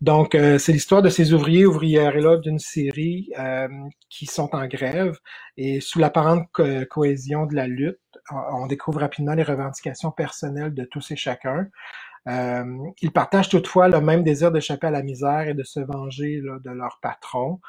[0.00, 3.68] Donc, euh, c'est l'histoire de ces ouvriers ouvrières là d'une série euh,
[4.08, 5.18] qui sont en grève
[5.56, 7.98] et sous l'apparente co cohésion de la lutte,
[8.30, 11.66] on découvre rapidement les revendications personnelles de tous et chacun.
[12.26, 16.70] Ils partagent toutefois le même désir d'échapper à la misère et de se venger de
[16.70, 17.60] leur patron.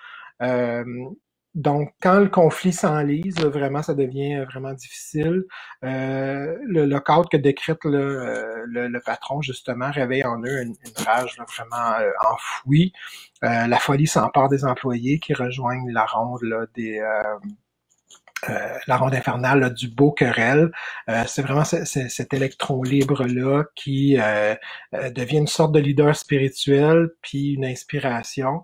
[1.55, 5.43] Donc, quand le conflit s'enlise, vraiment, ça devient vraiment difficile.
[5.85, 11.37] Euh, le lockout que décrète le, euh, le, patron, justement, réveille en eux une, rage
[11.37, 12.91] vraiment euh, enfouie.
[13.45, 16.41] Euh, la folie s'empare des employés qui rejoignent la ronde
[16.75, 17.01] des...
[18.87, 20.71] la ronde infernale du beau querelle.
[21.25, 24.17] c'est vraiment cet électron libre-là qui
[24.91, 28.63] devient une sorte de leader spirituel, puis une inspiration.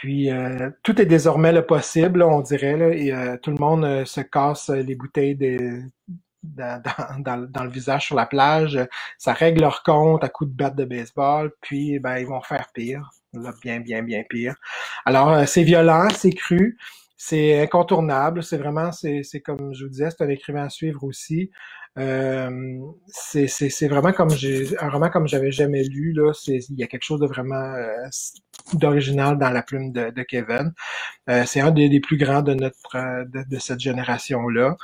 [0.00, 3.84] Puis euh, tout est désormais le possible, on dirait, là, et euh, tout le monde
[3.84, 5.36] euh, se casse les bouteilles
[6.42, 6.82] dans,
[7.18, 8.80] dans, dans, le visage sur la plage.
[9.18, 12.70] Ça règle leur compte à coups de batte de baseball, puis ben ils vont faire
[12.72, 14.54] pire, là, bien, bien, bien pire.
[15.04, 16.78] Alors c'est violent, c'est cru,
[17.18, 21.50] c'est incontournable, c'est vraiment, c'est comme je vous disais, c'est un écrivain à suivre aussi.
[21.98, 26.32] Euh, c'est vraiment comme j'ai un roman comme j'avais jamais lu là.
[26.46, 28.06] Il y a quelque chose de vraiment euh,
[28.76, 30.72] d'original dans la plume de, Kevin.
[31.28, 34.76] Euh, c'est un des, plus grands de notre euh, de, cette génération là.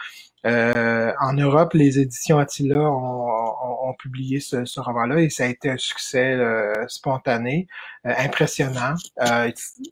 [0.47, 5.47] Euh, en Europe, les éditions Attila ont, ont, ont publié ce, roman-là et ça a
[5.47, 7.67] été un succès euh, spontané,
[8.05, 8.95] impressionnant.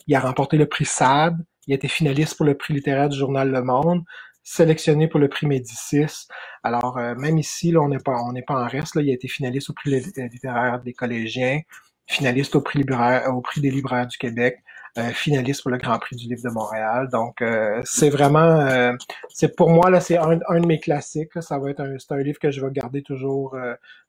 [0.07, 3.19] il a remporté le prix SAD, il a été finaliste pour le prix littéraire du
[3.19, 4.05] journal Le Monde
[4.47, 6.29] sélectionné pour le prix Médicis.
[6.63, 8.95] Alors, même ici, on n'est pas, on n'est pas en reste.
[8.97, 11.61] Il a été finaliste au prix littéraire des collégiens,
[12.07, 14.59] finaliste au prix, des libraires du Québec,
[14.99, 17.09] euh, finaliste pour le Grand Prix du livre de Montréal.
[17.11, 18.97] Donc, euh, c'est vraiment,
[19.29, 21.31] c'est pour moi là, c'est un, un, de mes classiques.
[21.41, 23.57] Ça va être un, c'est un livre que je vais garder toujours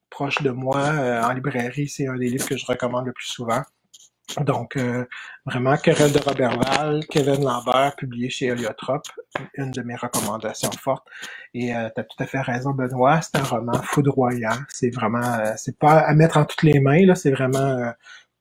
[0.09, 0.79] proche de moi
[1.23, 1.87] en librairie.
[1.87, 3.61] C'est un des livres que je recommande le plus souvent.
[4.41, 5.05] Donc, euh,
[5.45, 9.07] vraiment, Querelle de Robert Val, Kevin Lambert, publié chez Heliotrope,
[9.53, 11.07] une de mes recommandations fortes.
[11.53, 14.57] Et euh, tu as tout à fait raison, Benoît, c'est un roman foudroyant.
[14.69, 17.91] C'est vraiment, euh, c'est pas à mettre en toutes les mains, là, c'est vraiment euh,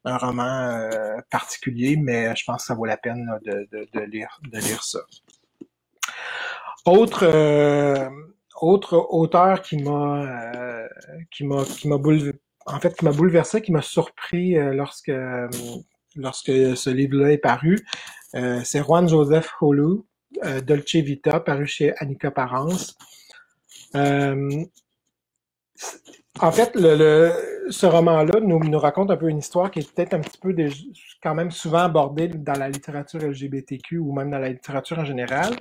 [0.04, 0.90] un roman
[1.30, 4.82] particulier, mais je pense que ça vaut la peine de, de, de, lire, de lire
[4.84, 4.98] ça.
[6.84, 7.24] Autre,
[8.60, 10.86] autre auteur qui m'a
[11.30, 11.96] qui m'a qui m'a
[12.66, 15.48] en fait, qui m'a bouleversé, qui m'a surpris euh, lorsque euh,
[16.16, 17.78] lorsque ce livre-là est paru.
[18.34, 20.02] Euh, c'est Juan Joseph Holu,
[20.64, 22.96] Dolce Vita, paru chez Annika Parence.
[23.94, 24.68] en
[26.52, 27.32] fait, le,
[27.70, 30.54] ce roman-là nous, nous raconte un peu une histoire qui est peut-être un petit peu
[31.22, 35.56] quand même souvent abordée dans la littérature LGBTQ ou même dans la littérature en général.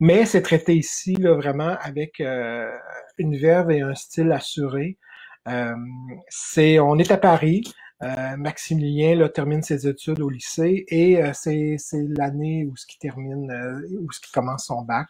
[0.00, 4.96] Mais c'est traité ici là, vraiment avec une verve et un style assuré.
[5.46, 5.74] Euh,
[6.28, 7.62] c'est, on est à Paris.
[8.02, 12.86] Euh, Maximilien là, termine ses études au lycée et euh, c'est, c'est l'année où ce
[12.86, 13.50] qui termine,
[14.00, 15.08] où ce qui commence son bac.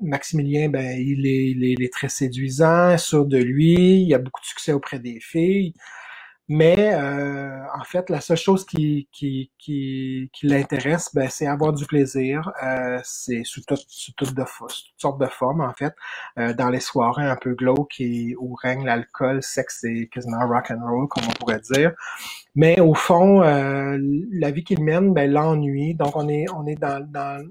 [0.00, 4.46] Maximilien, ben, il est, il est, très séduisant, sûr de lui, il a beaucoup de
[4.46, 5.74] succès auprès des filles.
[6.48, 11.74] Mais euh, en fait, la seule chose qui, qui, qui, qui l'intéresse, ben, c'est avoir
[11.74, 12.50] du plaisir.
[12.62, 14.36] Euh, c'est sous, sous de, toutes
[14.96, 15.94] sortes de formes, en fait.
[16.38, 18.02] Euh, dans les soirées un peu glauques
[18.38, 21.92] où règne l'alcool, sexe et quasiment rock and roll, comme on pourrait dire.
[22.54, 23.98] Mais au fond, euh,
[24.32, 25.94] la vie qu'il mène, ben, l'ennuie.
[25.94, 27.44] Donc on est on est dans, dans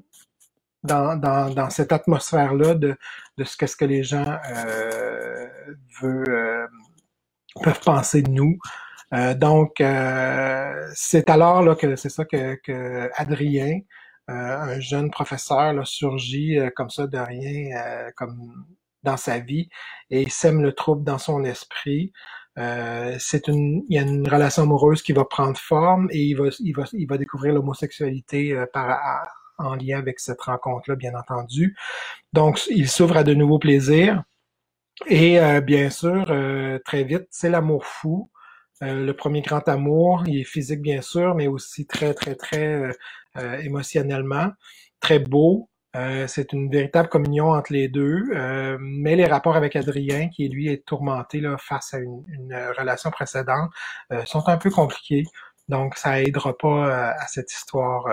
[0.84, 2.96] dans, dans, dans, cette atmosphère-là de,
[3.38, 5.48] de ce que, ce que les gens euh,
[6.02, 6.68] veulent, euh,
[7.62, 8.58] peuvent penser de nous.
[9.14, 13.80] Euh, donc, euh, c'est alors là que c'est ça que, que Adrien,
[14.30, 18.66] euh, un jeune professeur, là, surgit comme ça de rien, comme
[19.04, 19.70] dans sa vie,
[20.10, 22.12] et sème le trouble dans son esprit.
[23.20, 26.46] c'est une, il y a une relation amoureuse qui va prendre forme et il va,
[26.60, 29.00] il va, il va découvrir l'homosexualité par
[29.60, 31.76] en lien avec cette rencontre-là, bien entendu.
[32.34, 34.24] Donc, il s'ouvre à de nouveaux plaisirs.
[35.08, 36.26] Et bien sûr,
[36.86, 38.30] très vite, c'est l'amour fou.
[38.84, 42.74] Euh, le premier grand amour, il est physique bien sûr, mais aussi très, très, très
[42.74, 42.92] euh,
[43.38, 44.52] euh, émotionnellement,
[45.00, 45.70] très beau.
[46.28, 48.22] c'est une véritable communion entre les deux,
[48.80, 53.72] mais les rapports avec Adrien, qui lui est tourmenté là, face à une, relation précédente,
[54.26, 55.24] sont un peu compliqués.
[55.70, 58.06] Donc, ça aidera pas à cette histoire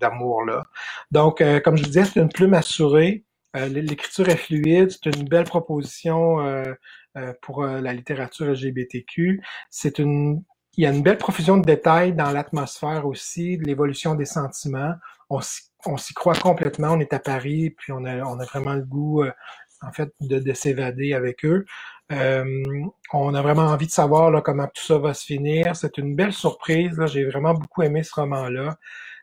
[0.00, 0.62] d'amour-là.
[1.10, 3.25] Donc, comme je disais, c'est une plume assurée.
[3.68, 6.40] L'écriture est fluide, c'est une belle proposition
[7.16, 9.42] euh, pour euh, la littérature LGBTQ.
[9.70, 10.42] C'est une,
[10.76, 14.92] il y a une belle profusion de détails dans l'atmosphère aussi, de l'évolution des sentiments.
[15.30, 16.88] On s'y croit complètement.
[16.92, 19.32] On est à Paris, puis on a, on a vraiment le goût, euh,
[19.80, 21.64] en fait, de, de s'évader avec eux.
[22.12, 22.44] Euh,
[23.12, 25.74] on a vraiment envie de savoir là, comment tout ça va se finir.
[25.74, 27.00] C'est une belle surprise.
[27.06, 28.76] J'ai vraiment beaucoup aimé ce roman-là.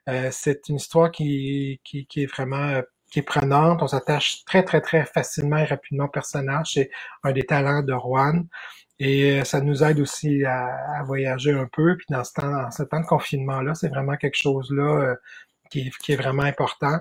[0.10, 2.82] Euh, c'est une histoire qui, qui, qui est vraiment
[3.14, 3.84] qui est prenante.
[3.84, 6.72] On s'attache très, très, très facilement et rapidement au personnage.
[6.74, 6.90] C'est
[7.24, 8.48] un des talents de Juan.
[8.98, 11.96] Et euh, ça nous aide aussi à, voyager un peu.
[11.96, 15.16] Puis dans ce temps, dans ce temps de confinement-là, c'est vraiment quelque chose-là euh,
[15.70, 16.98] qui, est vraiment important.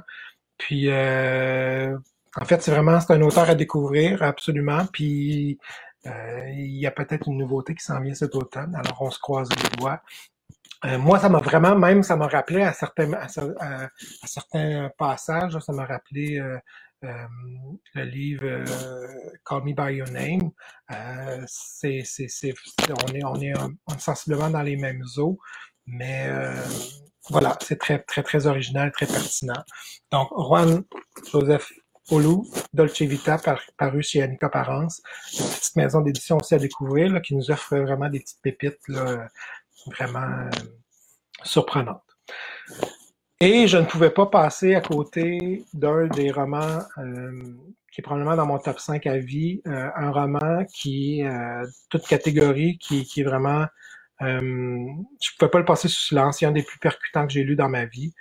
[0.58, 1.96] Puis euh,
[2.36, 4.84] en fait, c'est vraiment c'est un auteur à découvrir, absolument.
[4.92, 5.58] Puis
[6.04, 8.74] il y a peut-être une nouveauté qui s'en vient cet automne.
[8.74, 10.02] Alors on se croise les doigts.
[10.84, 13.28] Euh, moi, ça m'a vraiment, même, ça m'a rappelé à certains, à,
[14.24, 16.58] certains passages, ça m'a rappelé euh,
[17.04, 17.26] euh,
[17.94, 18.64] le livre
[19.44, 20.50] Call Me by Your Name.
[21.46, 22.02] c'est,
[22.90, 23.52] on est,
[23.98, 25.38] sensiblement dans les mêmes eaux,
[25.86, 26.28] mais
[27.30, 29.62] voilà, c'est très, très, très original, très pertinent.
[30.10, 30.82] Donc, Juan
[31.30, 31.72] Joseph
[32.10, 33.40] Olu, Dolce Vita,
[33.78, 35.00] paru chez Annika Parence,
[35.38, 38.80] une petite maison d'édition aussi à découvrir, là, qui nous offre vraiment des petites pépites
[38.88, 39.28] là,
[39.86, 40.50] vraiment euh,
[41.42, 42.02] surprenante.
[43.40, 47.42] Et je ne pouvais pas passer à côté d'un des romans euh,
[47.90, 51.28] qui est probablement dans mon top 5 à vie, euh, un roman qui est
[51.90, 53.66] toute catégorie, qui, qui est vraiment...
[54.20, 57.42] je ne pouvais pas le passer sous silence, c'est un des plus percutants que j'ai
[57.42, 58.14] lu dans ma vie.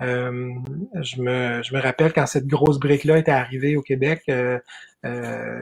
[0.00, 0.54] Euh,
[1.02, 4.58] je, me, je me rappelle quand cette grosse brique-là était arrivée au Québec euh, euh,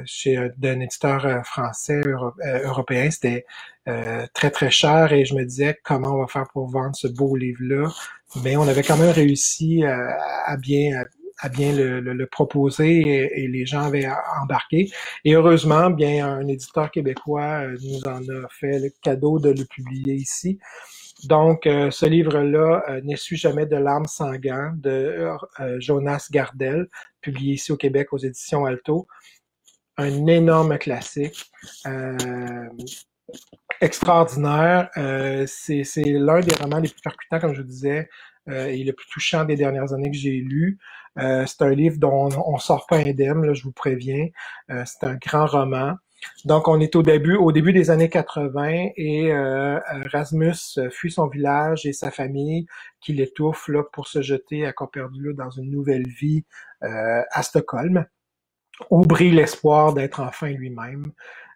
[0.05, 2.01] chez un éditeur français
[2.65, 3.45] européen, c'était
[4.35, 7.37] très très cher et je me disais comment on va faire pour vendre ce beau
[7.37, 7.91] livre-là?
[8.43, 11.05] Mais on avait quand même réussi à bien
[11.39, 14.09] à bien le, le, proposer et, les gens avaient
[14.41, 14.91] embarqué.
[15.25, 20.15] Et heureusement, bien un éditeur québécois nous en a fait le cadeau de le publier
[20.15, 20.59] ici.
[21.25, 25.29] Donc, euh, ce livre-là, euh, N'essuie jamais de larmes sanguin de
[25.61, 26.89] euh, Jonas Gardel,
[27.21, 29.07] publié ici au Québec aux éditions Alto.
[29.97, 31.51] Un énorme classique.
[33.81, 34.91] extraordinaire.
[34.97, 38.09] Euh, c'est l'un des romans les plus percutants, comme je vous disais,
[38.49, 40.79] euh, et le plus touchant des dernières années que j'ai lu.
[41.19, 44.29] Euh, c'est un livre dont on, sort pas indemne, là, je vous préviens.
[44.71, 45.95] Euh, c'est un grand roman.
[46.45, 49.79] Donc, on est au début, au début des années 80 et euh,
[50.13, 52.67] Rasmus fuit son village et sa famille
[53.01, 54.91] qui l'étouffe là, pour se jeter à corps
[55.35, 56.45] dans une nouvelle vie
[56.83, 58.07] euh, à Stockholm,
[58.91, 61.05] où brille l'espoir d'être enfin lui-même.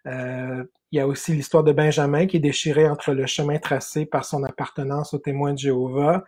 [0.07, 4.07] Euh, il y a aussi l'histoire de Benjamin qui est déchiré entre le chemin tracé
[4.07, 6.25] par son appartenance aux témoins de Jéhovah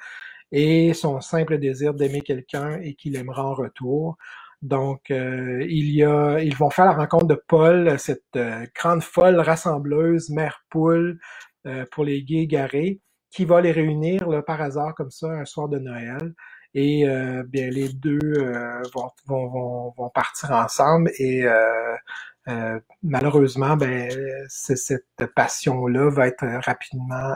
[0.53, 4.17] et son simple désir d'aimer quelqu'un et qu'il aimera en retour.
[4.63, 9.03] Donc, euh, il y a, ils vont faire la rencontre de Paul, cette euh, grande
[9.03, 11.19] folle rassembleuse, mère poule
[11.67, 13.01] euh, pour les gays garés,
[13.31, 16.35] qui va les réunir là, par hasard comme ça un soir de Noël.
[16.75, 17.05] Et
[17.49, 18.19] bien, les deux
[18.95, 21.45] vont, vont, vont, vont, partir ensemble et
[23.03, 24.11] malheureusement, ben,
[24.49, 27.35] cette passion-là va être rapidement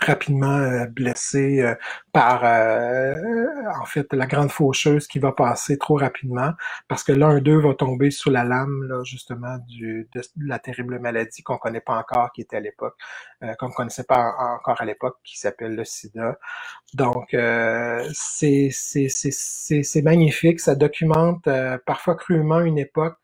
[0.00, 1.74] rapidement euh, blessé euh,
[2.12, 3.14] par euh,
[3.80, 6.52] en fait la grande faucheuse qui va passer trop rapidement
[6.88, 10.98] parce que l'un d'eux va tomber sous la lame là, justement du, de, la terrible
[10.98, 12.96] maladie qu'on connaît pas encore qui était à l'époque
[13.58, 16.38] qu'on ne connaissait pas encore à l'époque qui s'appelle le sida.
[16.94, 17.36] Donc
[18.14, 20.60] c'est c'est magnifique.
[20.60, 21.46] Ça documente
[21.84, 23.18] parfois cruellement une époque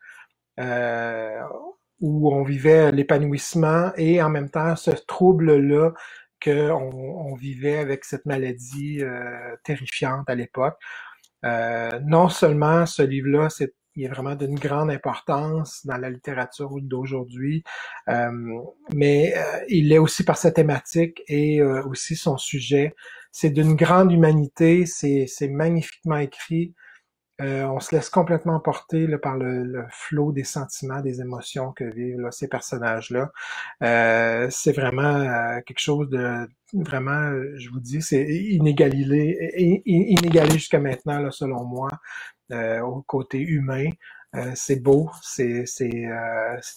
[1.99, 5.93] où on vivait l'épanouissement et en même temps ce trouble-là
[6.43, 10.77] qu'on on vivait avec cette maladie euh, terrifiante à l'époque.
[11.45, 16.69] Euh, non seulement ce livre-là, c'est il est vraiment d'une grande importance dans la littérature
[16.81, 17.63] d'aujourd'hui,
[18.09, 18.31] euh,
[18.93, 22.95] mais euh, il est aussi par sa thématique et euh, aussi son sujet.
[23.31, 26.73] C'est d'une grande humanité, c'est magnifiquement écrit,
[27.41, 32.27] euh, on se laisse complètement porter par le, flot des sentiments, des émotions que vivent
[32.31, 33.31] ces personnages-là.
[33.81, 40.79] Euh, c'est vraiment euh, quelque chose de vraiment, je vous dis, c'est inégalé, inégalé jusqu'à
[40.79, 41.89] maintenant, là, selon moi,
[42.51, 43.89] au côté humain.
[44.55, 45.65] c'est beau, c'est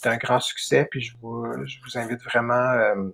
[0.04, 3.12] un grand succès, puis je vous invite vraiment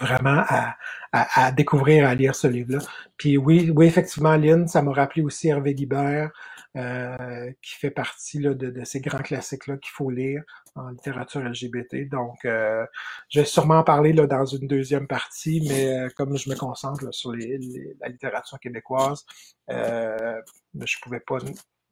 [0.00, 0.76] vraiment à,
[1.12, 2.80] à, à, découvrir, à lire ce livre-là.
[3.16, 6.30] Puis oui, oui, effectivement, Lynn, ça m'a rappelé aussi Hervé Guibert,
[6.76, 10.42] euh, qui fait partie là, de, de, ces grands classiques-là qu'il faut lire
[10.76, 12.08] en littérature LGBT.
[12.08, 12.86] Donc, euh,
[13.28, 16.54] je vais sûrement en parler là, dans une deuxième partie, mais euh, comme je me
[16.54, 19.24] concentre là, sur les, les, la littérature québécoise,
[19.70, 20.40] euh,
[20.74, 21.38] je pouvais pas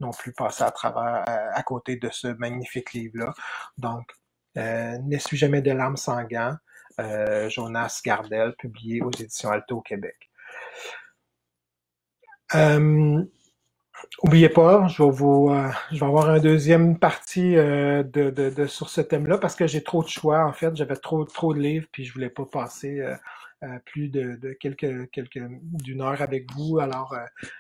[0.00, 3.34] non plus passer à travers, à, côté de ce magnifique livre-là.
[3.78, 4.12] Donc,
[4.56, 6.16] euh, Ne suis jamais de larmes sans
[7.48, 10.16] Jonas Gardel, publié aux éditions Alto au Québec.
[12.54, 13.24] Euh,
[14.54, 18.88] pas, je vais vous, euh, je vais avoir un deuxième partie euh, de, de, sur
[18.88, 20.44] ce thème-là parce que j'ai trop de choix.
[20.44, 24.56] En fait, j'avais trop trop de livres puis je voulais pas passer euh, plus de,
[24.60, 26.78] quelques quelques d'une heure avec vous.
[26.78, 27.16] Alors,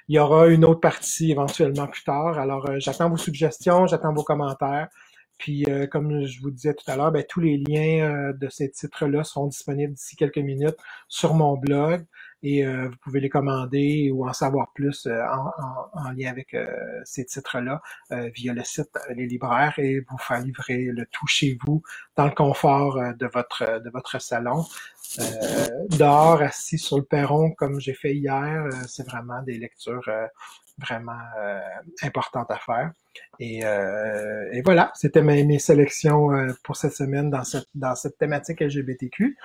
[0.08, 2.38] il y aura une autre partie éventuellement plus tard.
[2.38, 4.88] Alors, j'attends vos suggestions, j'attends vos commentaires.
[5.38, 9.24] Puis, comme je vous disais tout à l'heure, ben, tous les liens de ces titres-là
[9.24, 10.76] seront disponibles d'ici quelques minutes
[11.08, 12.04] sur mon blog
[12.42, 15.20] et euh, vous pouvez les commander ou en savoir plus euh,
[15.94, 16.66] en, lien avec euh,
[17.04, 17.82] ces titres-là
[18.34, 21.82] via le site Les Libraires et vous faire livrer le tout chez vous
[22.16, 24.64] dans le confort de votre de votre salon.
[25.98, 30.08] dehors, assis sur le perron comme j'ai fait hier, c'est vraiment des lectures
[30.78, 31.18] vraiment
[32.02, 32.92] importantes à faire.
[33.40, 36.30] Et, et voilà, c'était mes, mes sélections
[36.64, 39.36] pour cette semaine dans cette dans cette thématique LGBTQ.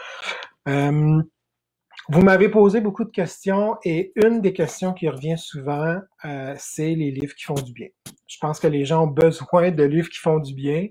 [2.10, 6.96] Vous m'avez posé beaucoup de questions et une des questions qui revient souvent, euh, c'est
[6.96, 7.88] les livres qui font du bien.
[8.28, 10.88] Je pense que les gens ont besoin de livres qui font du bien.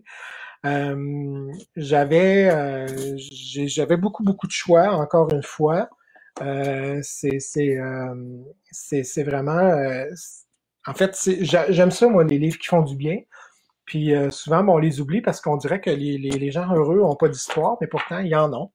[0.65, 2.87] Euh, j'avais euh,
[3.19, 5.91] j'avais beaucoup beaucoup de choix encore une fois.
[6.41, 8.15] Euh, c'est euh,
[9.19, 10.07] vraiment euh,
[10.87, 13.19] en fait j'aime ça moi les livres qui font du bien.
[13.85, 17.29] Puis souvent bon, on les oublie parce qu'on dirait que les, gens heureux ont pas
[17.29, 18.71] d'histoire, mais pourtant ils en ont.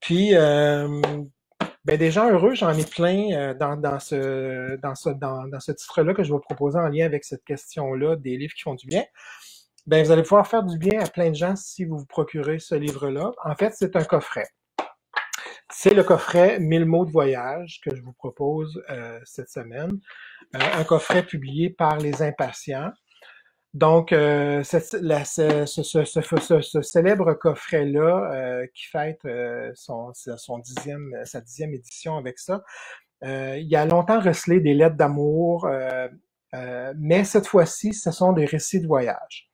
[0.00, 0.34] Puis
[1.84, 5.72] ben, des gens heureux, j'en ai plein euh, dans, dans, ce, dans ce, dans, ce
[5.72, 8.74] titre-là que je vais vous proposer en lien avec cette question-là des livres qui font
[8.74, 9.04] du bien.
[9.86, 12.60] Ben, vous allez pouvoir faire du bien à plein de gens si vous vous procurez
[12.60, 13.32] ce livre-là.
[13.44, 14.46] En fait, c'est un coffret.
[15.74, 19.90] C'est le coffret 1000 mots de voyage que je vous propose euh, cette semaine.
[20.54, 22.92] Euh, un coffret publié par Les Impatients.
[23.72, 29.26] Donc, euh, ce, ce, ce, ce, célèbre coffret-là, euh, qui fête
[29.74, 30.12] son,
[30.58, 32.62] dixième, sa dixième édition avec ça,
[33.22, 35.70] il a longtemps recelé des lettres d'amour,
[36.98, 39.48] mais cette fois-ci, ce sont des récits de voyage.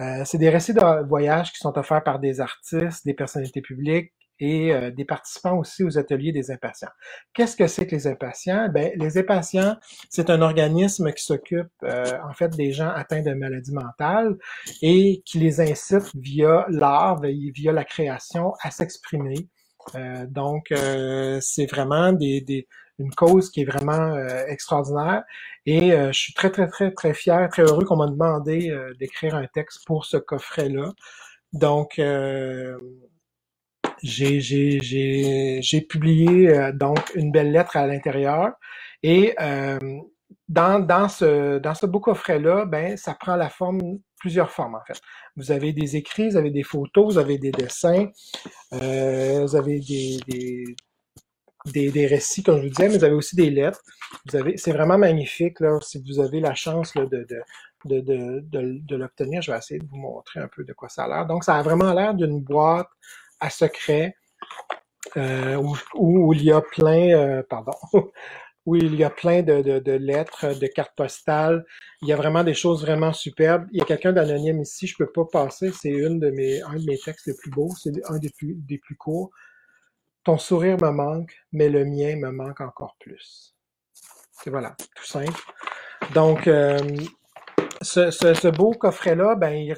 [0.00, 4.12] Euh, c'est des récits de voyage qui sont offerts par des artistes, des personnalités publiques
[4.42, 6.90] et euh, des participants aussi aux ateliers des impatients.
[7.32, 8.68] Qu'est-ce que c'est que les impatients?
[8.68, 9.76] Ben, les impatients,
[10.10, 14.36] c'est un organisme qui s'occupe euh, en fait des gens atteints de maladies mentales
[14.82, 19.48] et qui les incite via l'art, via la création à s'exprimer.
[19.94, 20.72] Euh, donc,
[21.40, 22.66] c'est vraiment des, des,
[22.98, 24.16] une cause qui est vraiment
[24.48, 25.22] extraordinaire.
[25.66, 29.46] Et je suis très, très, très, très fier, très heureux qu'on m'a demandé d'écrire un
[29.46, 30.92] texte pour ce coffret-là.
[31.52, 32.00] Donc,
[34.02, 38.52] j'ai, publié euh, donc une belle lettre à l'intérieur
[39.02, 39.78] et euh,
[40.48, 44.74] dans, dans ce dans ce beau coffret là, ben ça prend la forme plusieurs formes
[44.74, 45.00] en fait.
[45.36, 48.06] Vous avez des écrits, vous avez des photos, vous avez des dessins,
[48.74, 50.64] euh, vous avez des, des
[51.66, 53.80] des, des, récits, comme je vous disais, mais vous avez aussi des lettres.
[54.26, 55.78] Vous avez, c'est vraiment magnifique là.
[55.80, 57.24] Si vous avez la chance là, de,
[57.84, 60.88] de, de, de, de l'obtenir, je vais essayer de vous montrer un peu de quoi
[60.88, 61.26] ça a l'air.
[61.26, 62.88] Donc, ça a vraiment l'air d'une boîte
[63.42, 64.14] à secret
[65.16, 65.60] euh,
[65.94, 67.72] où, il y a plein, euh, pardon,
[68.66, 71.64] où il y a plein de, lettres, de cartes postales.
[72.00, 73.66] Il y a vraiment des choses vraiment superbes.
[73.72, 75.72] Il y a quelqu'un d'anonyme ici, je peux pas passer.
[75.72, 77.70] C'est une de mes, un de mes textes les plus beaux.
[77.76, 79.30] C'est un des plus, des plus courts.
[80.24, 83.56] Ton sourire me manque, mais le mien me manque encore plus.
[84.30, 85.40] C'est voilà, tout simple.
[86.14, 86.78] Donc, euh,
[87.82, 89.74] ce, ce, beau coffret-là, ben,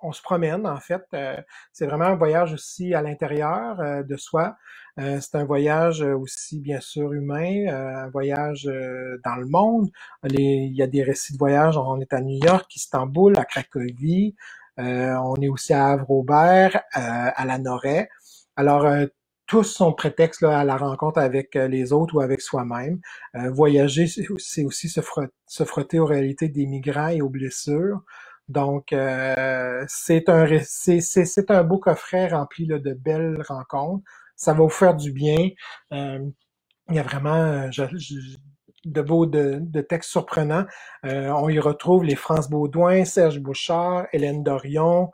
[0.00, 1.02] on se promène, en fait.
[1.14, 1.36] Euh,
[1.72, 4.56] c'est vraiment un voyage aussi à l'intérieur euh, de soi.
[4.98, 9.88] Euh, c'est un voyage aussi, bien sûr, humain, un voyage dans le monde.
[10.24, 11.76] il y a des récits de voyage.
[11.76, 14.34] On est à New York, Istanbul, à Cracovie.
[14.76, 18.08] on est aussi à Havre-Aubert, à la Noret.
[18.56, 18.86] Alors,
[19.48, 23.00] tous sont prétexte à la rencontre avec euh, les autres ou avec soi-même.
[23.34, 28.02] Euh, voyager, c'est aussi se, frotter, aux réalités des migrants et aux blessures.
[28.48, 30.46] Donc, euh, c'est un
[31.48, 34.04] un beau coffret rempli de belles rencontres.
[34.36, 35.48] Ça va vous faire du bien.
[35.90, 37.68] il y a vraiment
[38.84, 40.64] de beaux de, textes surprenants.
[41.02, 45.10] on y retrouve les France Baudouin, Serge Bouchard, Hélène Dorion,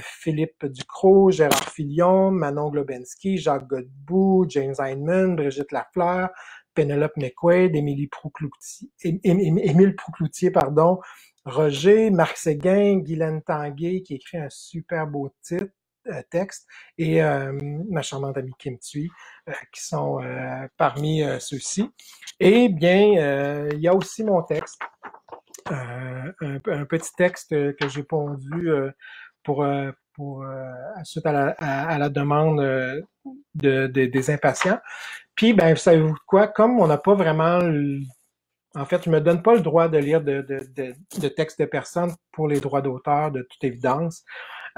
[0.00, 6.28] Philippe Ducrot, Gérard Filion, Manon Globensky, Jacques Godbout, James Heinemann, Brigitte Lafleur,
[6.74, 11.00] Penelope McQuaid, Émilie Proucloutier, Émile Proucloutier, pardon,
[11.44, 15.72] Roger, Marc Séguin, Guylaine Tanguay, qui écrit un super beau titre,
[16.08, 16.66] euh, texte,
[16.98, 17.52] et euh,
[17.88, 19.08] ma charmante amie Kim Thuy,
[19.72, 20.20] qui sont
[20.76, 21.90] parmi ceux-ci.
[22.40, 24.78] Et bien, il y a aussi mon texte,
[25.70, 28.70] un, un, petit texte que j'ai pondu
[29.44, 30.64] pour, euh, pour euh,
[31.04, 33.00] suite à la, à, la demande euh,
[33.54, 34.78] de, des impatients.
[35.34, 36.48] Puis, ben, savez-vous quoi?
[36.48, 37.60] Comme on n'a pas vraiment
[38.74, 41.60] en fait, je me donne pas le droit de lire de, de, de, de textes
[41.60, 44.24] de personnes pour les droits d'auteur, de toute évidence.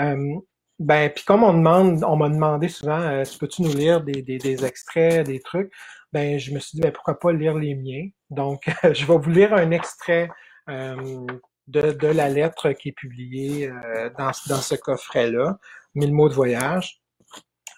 [0.01, 0.35] Euh,
[0.81, 4.39] ben, puis comme on demande, on m'a demandé souvent, euh, peux-tu nous lire des, des,
[4.39, 5.73] des, extraits, des trucs?
[6.13, 8.09] Ben, je me suis dit, ben, pourquoi pas lire les miens?
[8.31, 10.29] Donc, je vais vous lire un extrait
[10.69, 11.27] euh,
[11.67, 15.59] de, la lettre qui est publiée euh, dans, dans ce coffret-là,
[15.95, 17.01] Mille mots de voyage.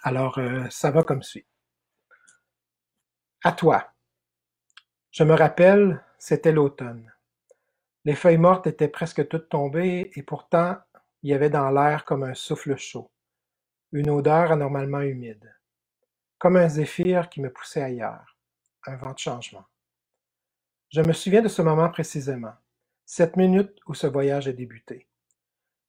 [0.03, 1.47] Alors, euh, ça va comme suit.
[3.45, 3.93] À toi.
[5.11, 7.13] Je me rappelle, c'était l'automne.
[8.05, 10.77] Les feuilles mortes étaient presque toutes tombées et pourtant,
[11.23, 13.11] il y avait dans l'air comme un souffle chaud,
[13.93, 15.55] une odeur anormalement humide,
[16.39, 18.39] comme un zéphyr qui me poussait ailleurs,
[18.87, 19.65] un vent de changement.
[20.91, 22.55] Je me souviens de ce moment précisément
[23.07, 25.09] cette minute où ce voyage a débuté.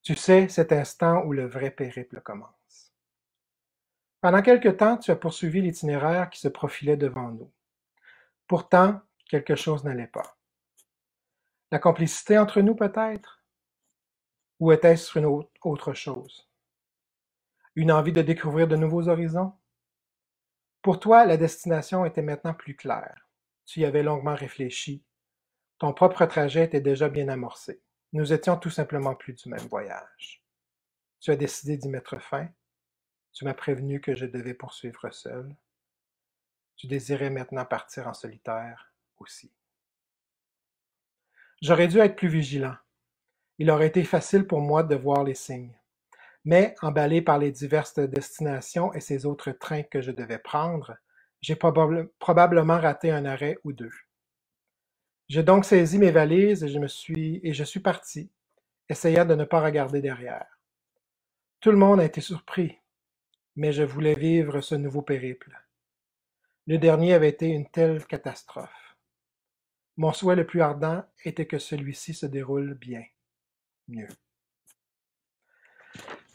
[0.03, 2.93] Tu sais, cet instant où le vrai périple commence.
[4.21, 7.51] Pendant quelque temps, tu as poursuivi l'itinéraire qui se profilait devant nous.
[8.45, 10.37] Pourtant, quelque chose n'allait pas.
[11.71, 13.43] La complicité entre nous peut-être?
[14.59, 15.25] Ou était-ce une
[15.63, 16.49] autre chose?
[17.75, 19.53] Une envie de découvrir de nouveaux horizons?
[20.83, 23.27] Pour toi, la destination était maintenant plus claire.
[23.65, 25.03] Tu y avais longuement réfléchi,
[25.79, 27.81] ton propre trajet était déjà bien amorcé.
[28.13, 30.43] Nous étions tout simplement plus du même voyage.
[31.19, 32.49] Tu as décidé d'y mettre fin.
[33.33, 35.55] Tu m'as prévenu que je devais poursuivre seul.
[36.75, 39.51] Tu désirais maintenant partir en solitaire aussi.
[41.61, 42.75] J'aurais dû être plus vigilant.
[43.57, 45.75] Il aurait été facile pour moi de voir les signes.
[46.45, 50.95] Mais, emballé par les diverses destinations et ces autres trains que je devais prendre,
[51.41, 53.91] j'ai probablement raté un arrêt ou deux.
[55.29, 58.31] J'ai donc saisi mes valises et je me suis et je suis parti,
[58.87, 60.47] essayant de ne pas regarder derrière.
[61.59, 62.77] Tout le monde a été surpris,
[63.55, 65.57] mais je voulais vivre ce nouveau périple.
[66.65, 68.95] Le dernier avait été une telle catastrophe.
[69.97, 73.03] Mon souhait le plus ardent était que celui-ci se déroule bien,
[73.87, 74.07] mieux.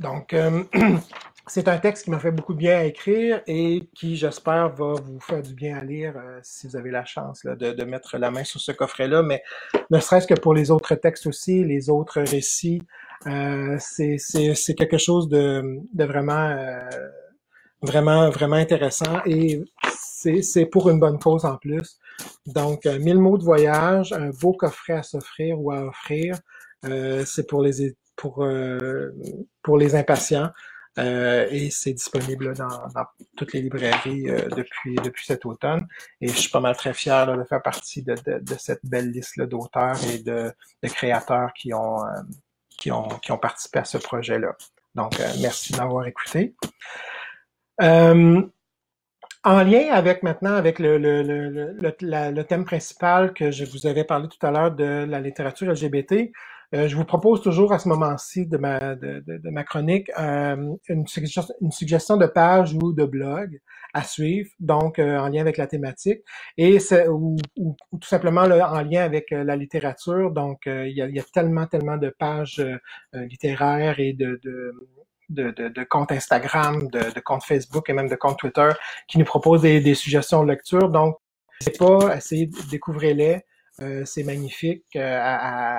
[0.00, 0.34] Donc,
[1.52, 4.94] c'est un texte qui m'a fait beaucoup de bien à écrire et qui, j'espère, va
[4.94, 8.30] vous faire du bien à lire si vous avez la chance de, de, mettre la
[8.30, 9.22] main sur ce coffret-là.
[9.22, 9.42] Mais
[9.90, 12.80] ne serait-ce que pour les autres textes aussi, les autres récits,
[13.26, 16.56] euh, c'est quelque chose de, de vraiment,
[17.82, 21.98] vraiment, vraiment intéressant et c'est pour une bonne cause en plus.
[22.46, 26.34] Donc, 1000 mots de voyage, un beau coffret à s'offrir ou à offrir.
[26.86, 29.10] Euh, c'est pour les pour euh,
[29.62, 30.48] pour les impatients
[30.98, 32.90] euh, et c'est disponible dans,
[33.36, 35.86] toutes les librairies euh, depuis depuis cet automne.
[36.20, 38.14] Et je suis pas mal très fier de faire partie de,
[38.58, 42.20] cette belle liste d'auteurs et de, créateurs qui ont euh,
[42.68, 44.54] qui ont qui ont participé à ce projet-là.
[44.94, 46.54] Donc, merci d'avoir écouté.
[49.44, 54.04] En lien avec maintenant avec le, le, le, le, thème principal que je vous avais
[54.04, 56.30] parlé tout à l'heure de la littérature LGBT,
[56.74, 60.74] euh, je vous propose toujours à ce moment-ci de ma, de, de, ma chronique euh,
[60.88, 63.60] une, suggestion, une, suggestion, de page ou de blog
[63.92, 66.20] à suivre, donc euh, en lien avec la thématique,
[66.56, 70.30] et ou, ou, tout simplement là, en lien avec la littérature.
[70.30, 72.64] Donc, il y a, y a, tellement, tellement de pages
[73.12, 74.72] littéraires et de, de
[75.28, 78.68] de, de, de comptes Instagram, de, de comptes Facebook et même de comptes Twitter
[79.08, 80.90] qui nous proposent des, des suggestions de lecture.
[80.90, 81.16] Donc,
[81.60, 83.38] c'est pas, essayer de découvrir les euh,
[84.04, 84.84] c'est magnifique.
[84.96, 85.78] Euh,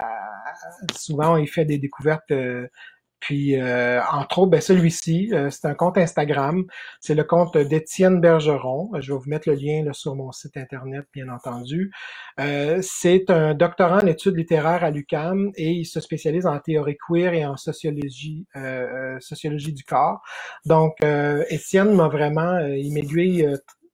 [0.95, 2.67] souvent, il fait des découvertes euh,
[3.23, 6.65] puis, euh, entre autres, ben, celui-ci, euh, c'est un compte Instagram.
[6.99, 8.91] C'est le compte d'Étienne Bergeron.
[8.99, 11.89] Je vais vous mettre le lien là, sur mon site Internet, bien entendu.
[12.41, 16.97] Euh, c'est un doctorant en études littéraires à l'UCAM et il se spécialise en théorie
[17.07, 18.45] queer et en sociologie,
[19.21, 20.21] sociologie du corps.
[20.65, 20.97] Donc,
[21.49, 22.91] Étienne m'a vraiment, il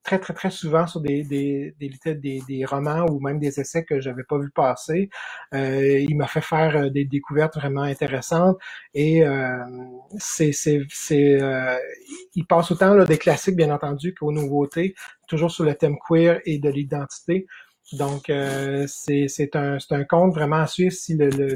[0.04, 4.00] très, très, très souvent sur des, des, des, des, romans ou même des essais que
[4.02, 5.10] j'avais pas vu passer.
[5.54, 8.58] Euh, il m'a fait faire euh, des découvertes vraiment intéressantes
[8.94, 9.58] et euh,
[10.18, 11.78] c'est, c'est, c'est, euh,
[12.36, 14.96] il passe autant là, des classiques, bien entendu, qu'aux nouveautés,
[15.28, 17.46] toujours sur le thème queer et de l'identité.
[17.94, 21.56] Donc, euh, c'est, c'est un, c'est un compte vraiment à suivre si le, le,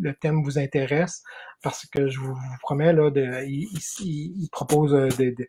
[0.00, 1.22] le thème vous intéresse,
[1.62, 3.68] parce que je vous, promets, là, de, il,
[4.00, 5.48] il, il propose des, des,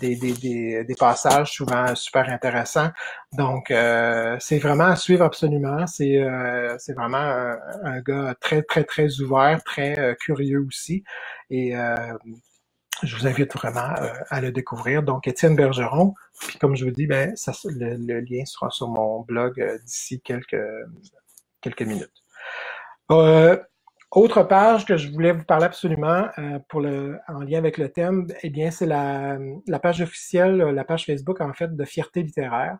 [0.00, 2.90] des, des, des, passages souvent super intéressants.
[3.32, 5.86] Donc, euh, c'est vraiment à suivre absolument.
[5.86, 7.52] C'est euh, vraiment
[7.84, 11.04] un, gars très, très, très ouvert, très euh, curieux aussi.
[11.50, 11.74] Et
[13.02, 13.94] je vous invite vraiment
[14.28, 15.02] à le découvrir.
[15.02, 16.14] Donc, Étienne Bergeron.
[16.40, 17.34] Puis, comme je vous dis, ben,
[17.64, 20.56] le lien sera sur mon blog d'ici quelques,
[21.60, 22.12] quelques minutes.
[24.10, 27.90] Autre page que je voulais vous parler absolument euh, pour le, en lien avec le
[27.90, 29.36] thème, eh bien, c'est la,
[29.66, 32.78] la, page officielle, la page Facebook en fait de Fierté littéraire.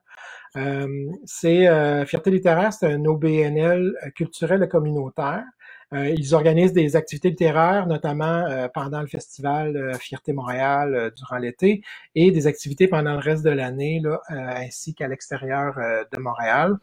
[0.56, 0.88] Euh,
[1.26, 5.44] c'est euh, Fierté littéraire, c'est un OBNL culturel et communautaire.
[5.92, 11.82] ils organisent des activités littéraires, notamment pendant le festival Fierté Montréal durant l'été,
[12.14, 14.00] et des activités pendant le reste de l'année,
[14.30, 15.74] ainsi qu'à l'extérieur
[16.10, 16.76] de Montréal.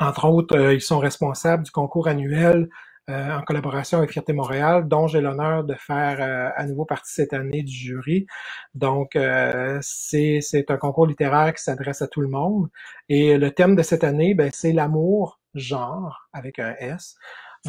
[0.00, 2.68] Entre autres, ils sont responsables du concours annuel euh,
[3.08, 7.32] en collaboration avec Fierté Montréal, dont j'ai l'honneur de faire euh, à nouveau partie cette
[7.32, 8.26] année du jury.
[8.74, 12.68] Donc, euh, c'est un concours littéraire qui s'adresse à tout le monde.
[13.08, 17.16] Et le thème de cette année, ben, c'est l'amour, genre, avec un S.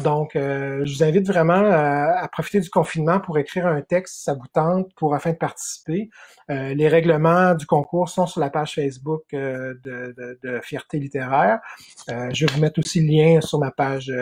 [0.02, 4.34] Donc, euh, je vous invite vraiment à, profiter du confinement pour écrire un texte ça
[4.34, 6.10] vous tente, pour afin de participer.
[6.50, 11.60] Euh, les règlements du concours sont sur la page Facebook euh, de, de, Fierté littéraire.
[12.08, 14.12] je vais vous mettre aussi le lien sur ma page,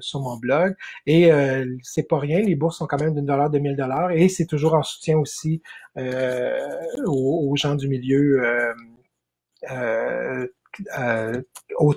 [0.00, 0.74] sur mon blog.
[1.06, 1.30] Et
[1.82, 4.46] c'est pas rien, les bourses sont quand même d'une dollar, de mille dollars, et c'est
[4.46, 5.62] toujours en soutien aussi
[5.96, 8.74] aux, aux, gens du milieu.
[9.70, 10.46] Euh,
[10.98, 11.40] euh,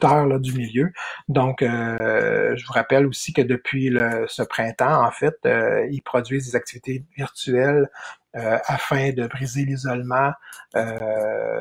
[0.04, 0.92] là, du milieu.
[1.28, 6.02] Donc, euh, je vous rappelle aussi que depuis le, ce printemps, en fait, euh, ils
[6.02, 7.90] produisent des activités virtuelles
[8.36, 10.32] euh, afin de briser l'isolement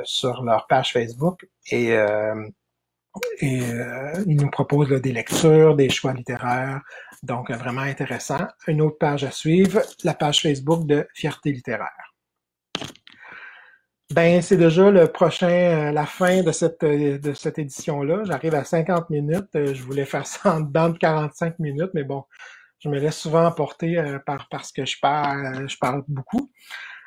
[0.04, 1.96] sur leur page Facebook et
[3.40, 3.60] et
[4.26, 6.80] ils nous proposent des lectures, des choix littéraires,
[7.24, 8.46] donc vraiment intéressant.
[8.68, 12.09] Une autre page à suivre, la page Facebook de Fierté littéraire.
[14.12, 18.24] Ben, c'est déjà le prochain, euh, la fin de cette, euh, de cette édition-là.
[18.24, 19.54] J'arrive à 50 minutes.
[19.54, 22.24] Euh, je voulais faire ça en dedans de 45 minutes, mais bon,
[22.80, 26.50] je me laisse souvent emporter par, parce que je parle, je parle beaucoup.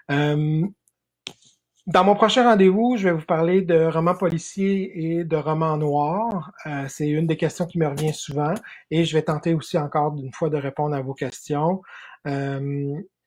[0.10, 6.52] dans mon prochain rendez-vous, je vais vous parler de romans policiers et de romans noirs.
[6.88, 8.54] c'est une des questions qui me revient souvent
[8.92, 11.82] et je vais tenter aussi encore une fois de répondre à vos questions.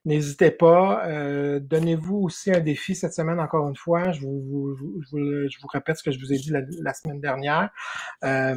[0.07, 1.05] N'hésitez pas.
[1.09, 4.13] Euh, donnez-vous aussi un défi cette semaine, encore une fois.
[4.13, 4.77] Je vous,
[5.73, 7.71] répète ce que je vous ai dit la, semaine dernière.
[8.23, 8.55] Euh,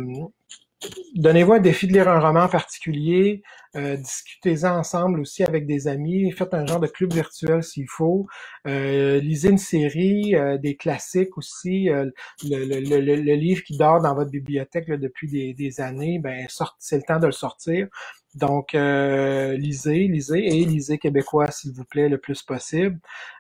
[1.16, 3.42] donnez-vous un défi de lire un roman particulier,
[3.76, 8.28] euh, discutez-en ensemble aussi avec des amis, faites un genre de club virtuel s'il faut,
[8.68, 12.10] euh, lisez une série, euh, des classiques aussi, euh,
[12.44, 16.48] le, livre qui dort dans votre bibliothèque là, depuis des, années, ben
[16.80, 17.88] c'est le temps de le sortir.
[18.36, 23.00] Donc, lisez, lisez et lisez québécois, s'il vous plaît, le plus possible.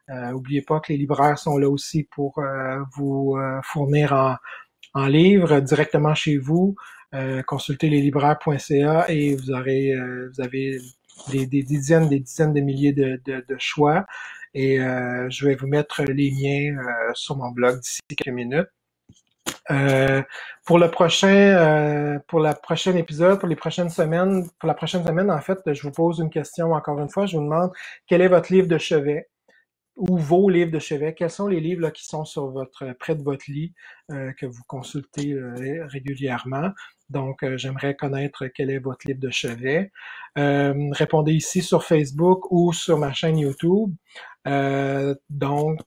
[0.09, 2.41] Euh, oubliez pas que les libraires sont là aussi pour
[2.95, 4.35] vous fournir en,
[4.93, 6.75] en livres directement chez vous.
[7.15, 10.77] Euh, consultez leslibraires.ca et vous aurez euh, vous avez
[11.31, 14.05] des, des, dizaines, des dizaines de milliers de, choix.
[14.53, 16.77] Et euh, je vais vous mettre les miens
[17.13, 18.67] sur mon blog d'ici quelques minutes.
[20.65, 25.31] pour le prochain, pour la prochaine épisode, pour les prochaines semaines, pour la prochaine semaine,
[25.31, 27.25] en fait, je vous pose une question encore une fois.
[27.25, 27.71] Je vous demande
[28.07, 29.29] quel est votre livre de chevet
[29.95, 31.13] ou vos livres de chevet?
[31.15, 33.73] Quels sont les livres qui sont sur votre près de votre lit
[34.09, 35.35] que vous consultez
[35.87, 36.71] régulièrement?
[37.09, 39.91] Donc, euh, j'aimerais connaître quel est votre livre de chevet.
[40.35, 43.93] répondez ici sur Facebook ou sur ma chaîne YouTube.
[45.29, 45.79] donc,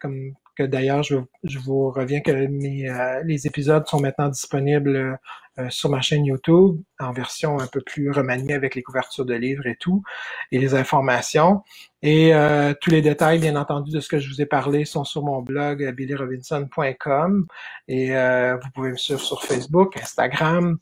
[0.00, 1.16] comme d'ailleurs, je,
[1.58, 5.18] vous reviens que euh, les épisodes sont maintenant disponibles
[5.58, 9.34] euh, sur ma chaîne YouTube en version un peu plus remaniée avec les couvertures de
[9.34, 10.02] livres et tout,
[10.50, 11.62] et les informations.
[12.02, 15.04] Et euh, tous les détails, bien entendu, de ce que je vous ai parlé sont
[15.04, 17.46] sur mon blog billyrobinson.com
[17.88, 20.78] et vous pouvez me suivre sur Facebook, Instagram,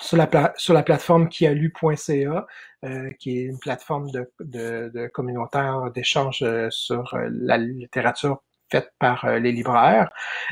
[0.00, 2.46] sur la, plateforme kialu.ca,
[3.18, 8.42] qui est une plateforme de communautaire d'échange sur la littérature
[8.72, 10.08] faites par euh, les libraires.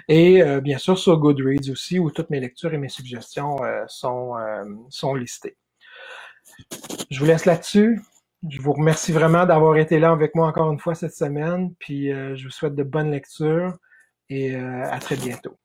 [0.09, 3.85] Et euh, bien sûr sur Goodreads aussi, où toutes mes lectures et mes suggestions euh,
[3.89, 4.35] sont,
[4.91, 5.57] sont listées.
[7.11, 8.01] Je vous laisse là-dessus.
[8.49, 11.75] Je vous remercie vraiment d'avoir été là avec moi encore une fois cette semaine.
[11.79, 13.77] Puis je vous souhaite de bonnes lectures
[14.29, 15.57] et à très bientôt.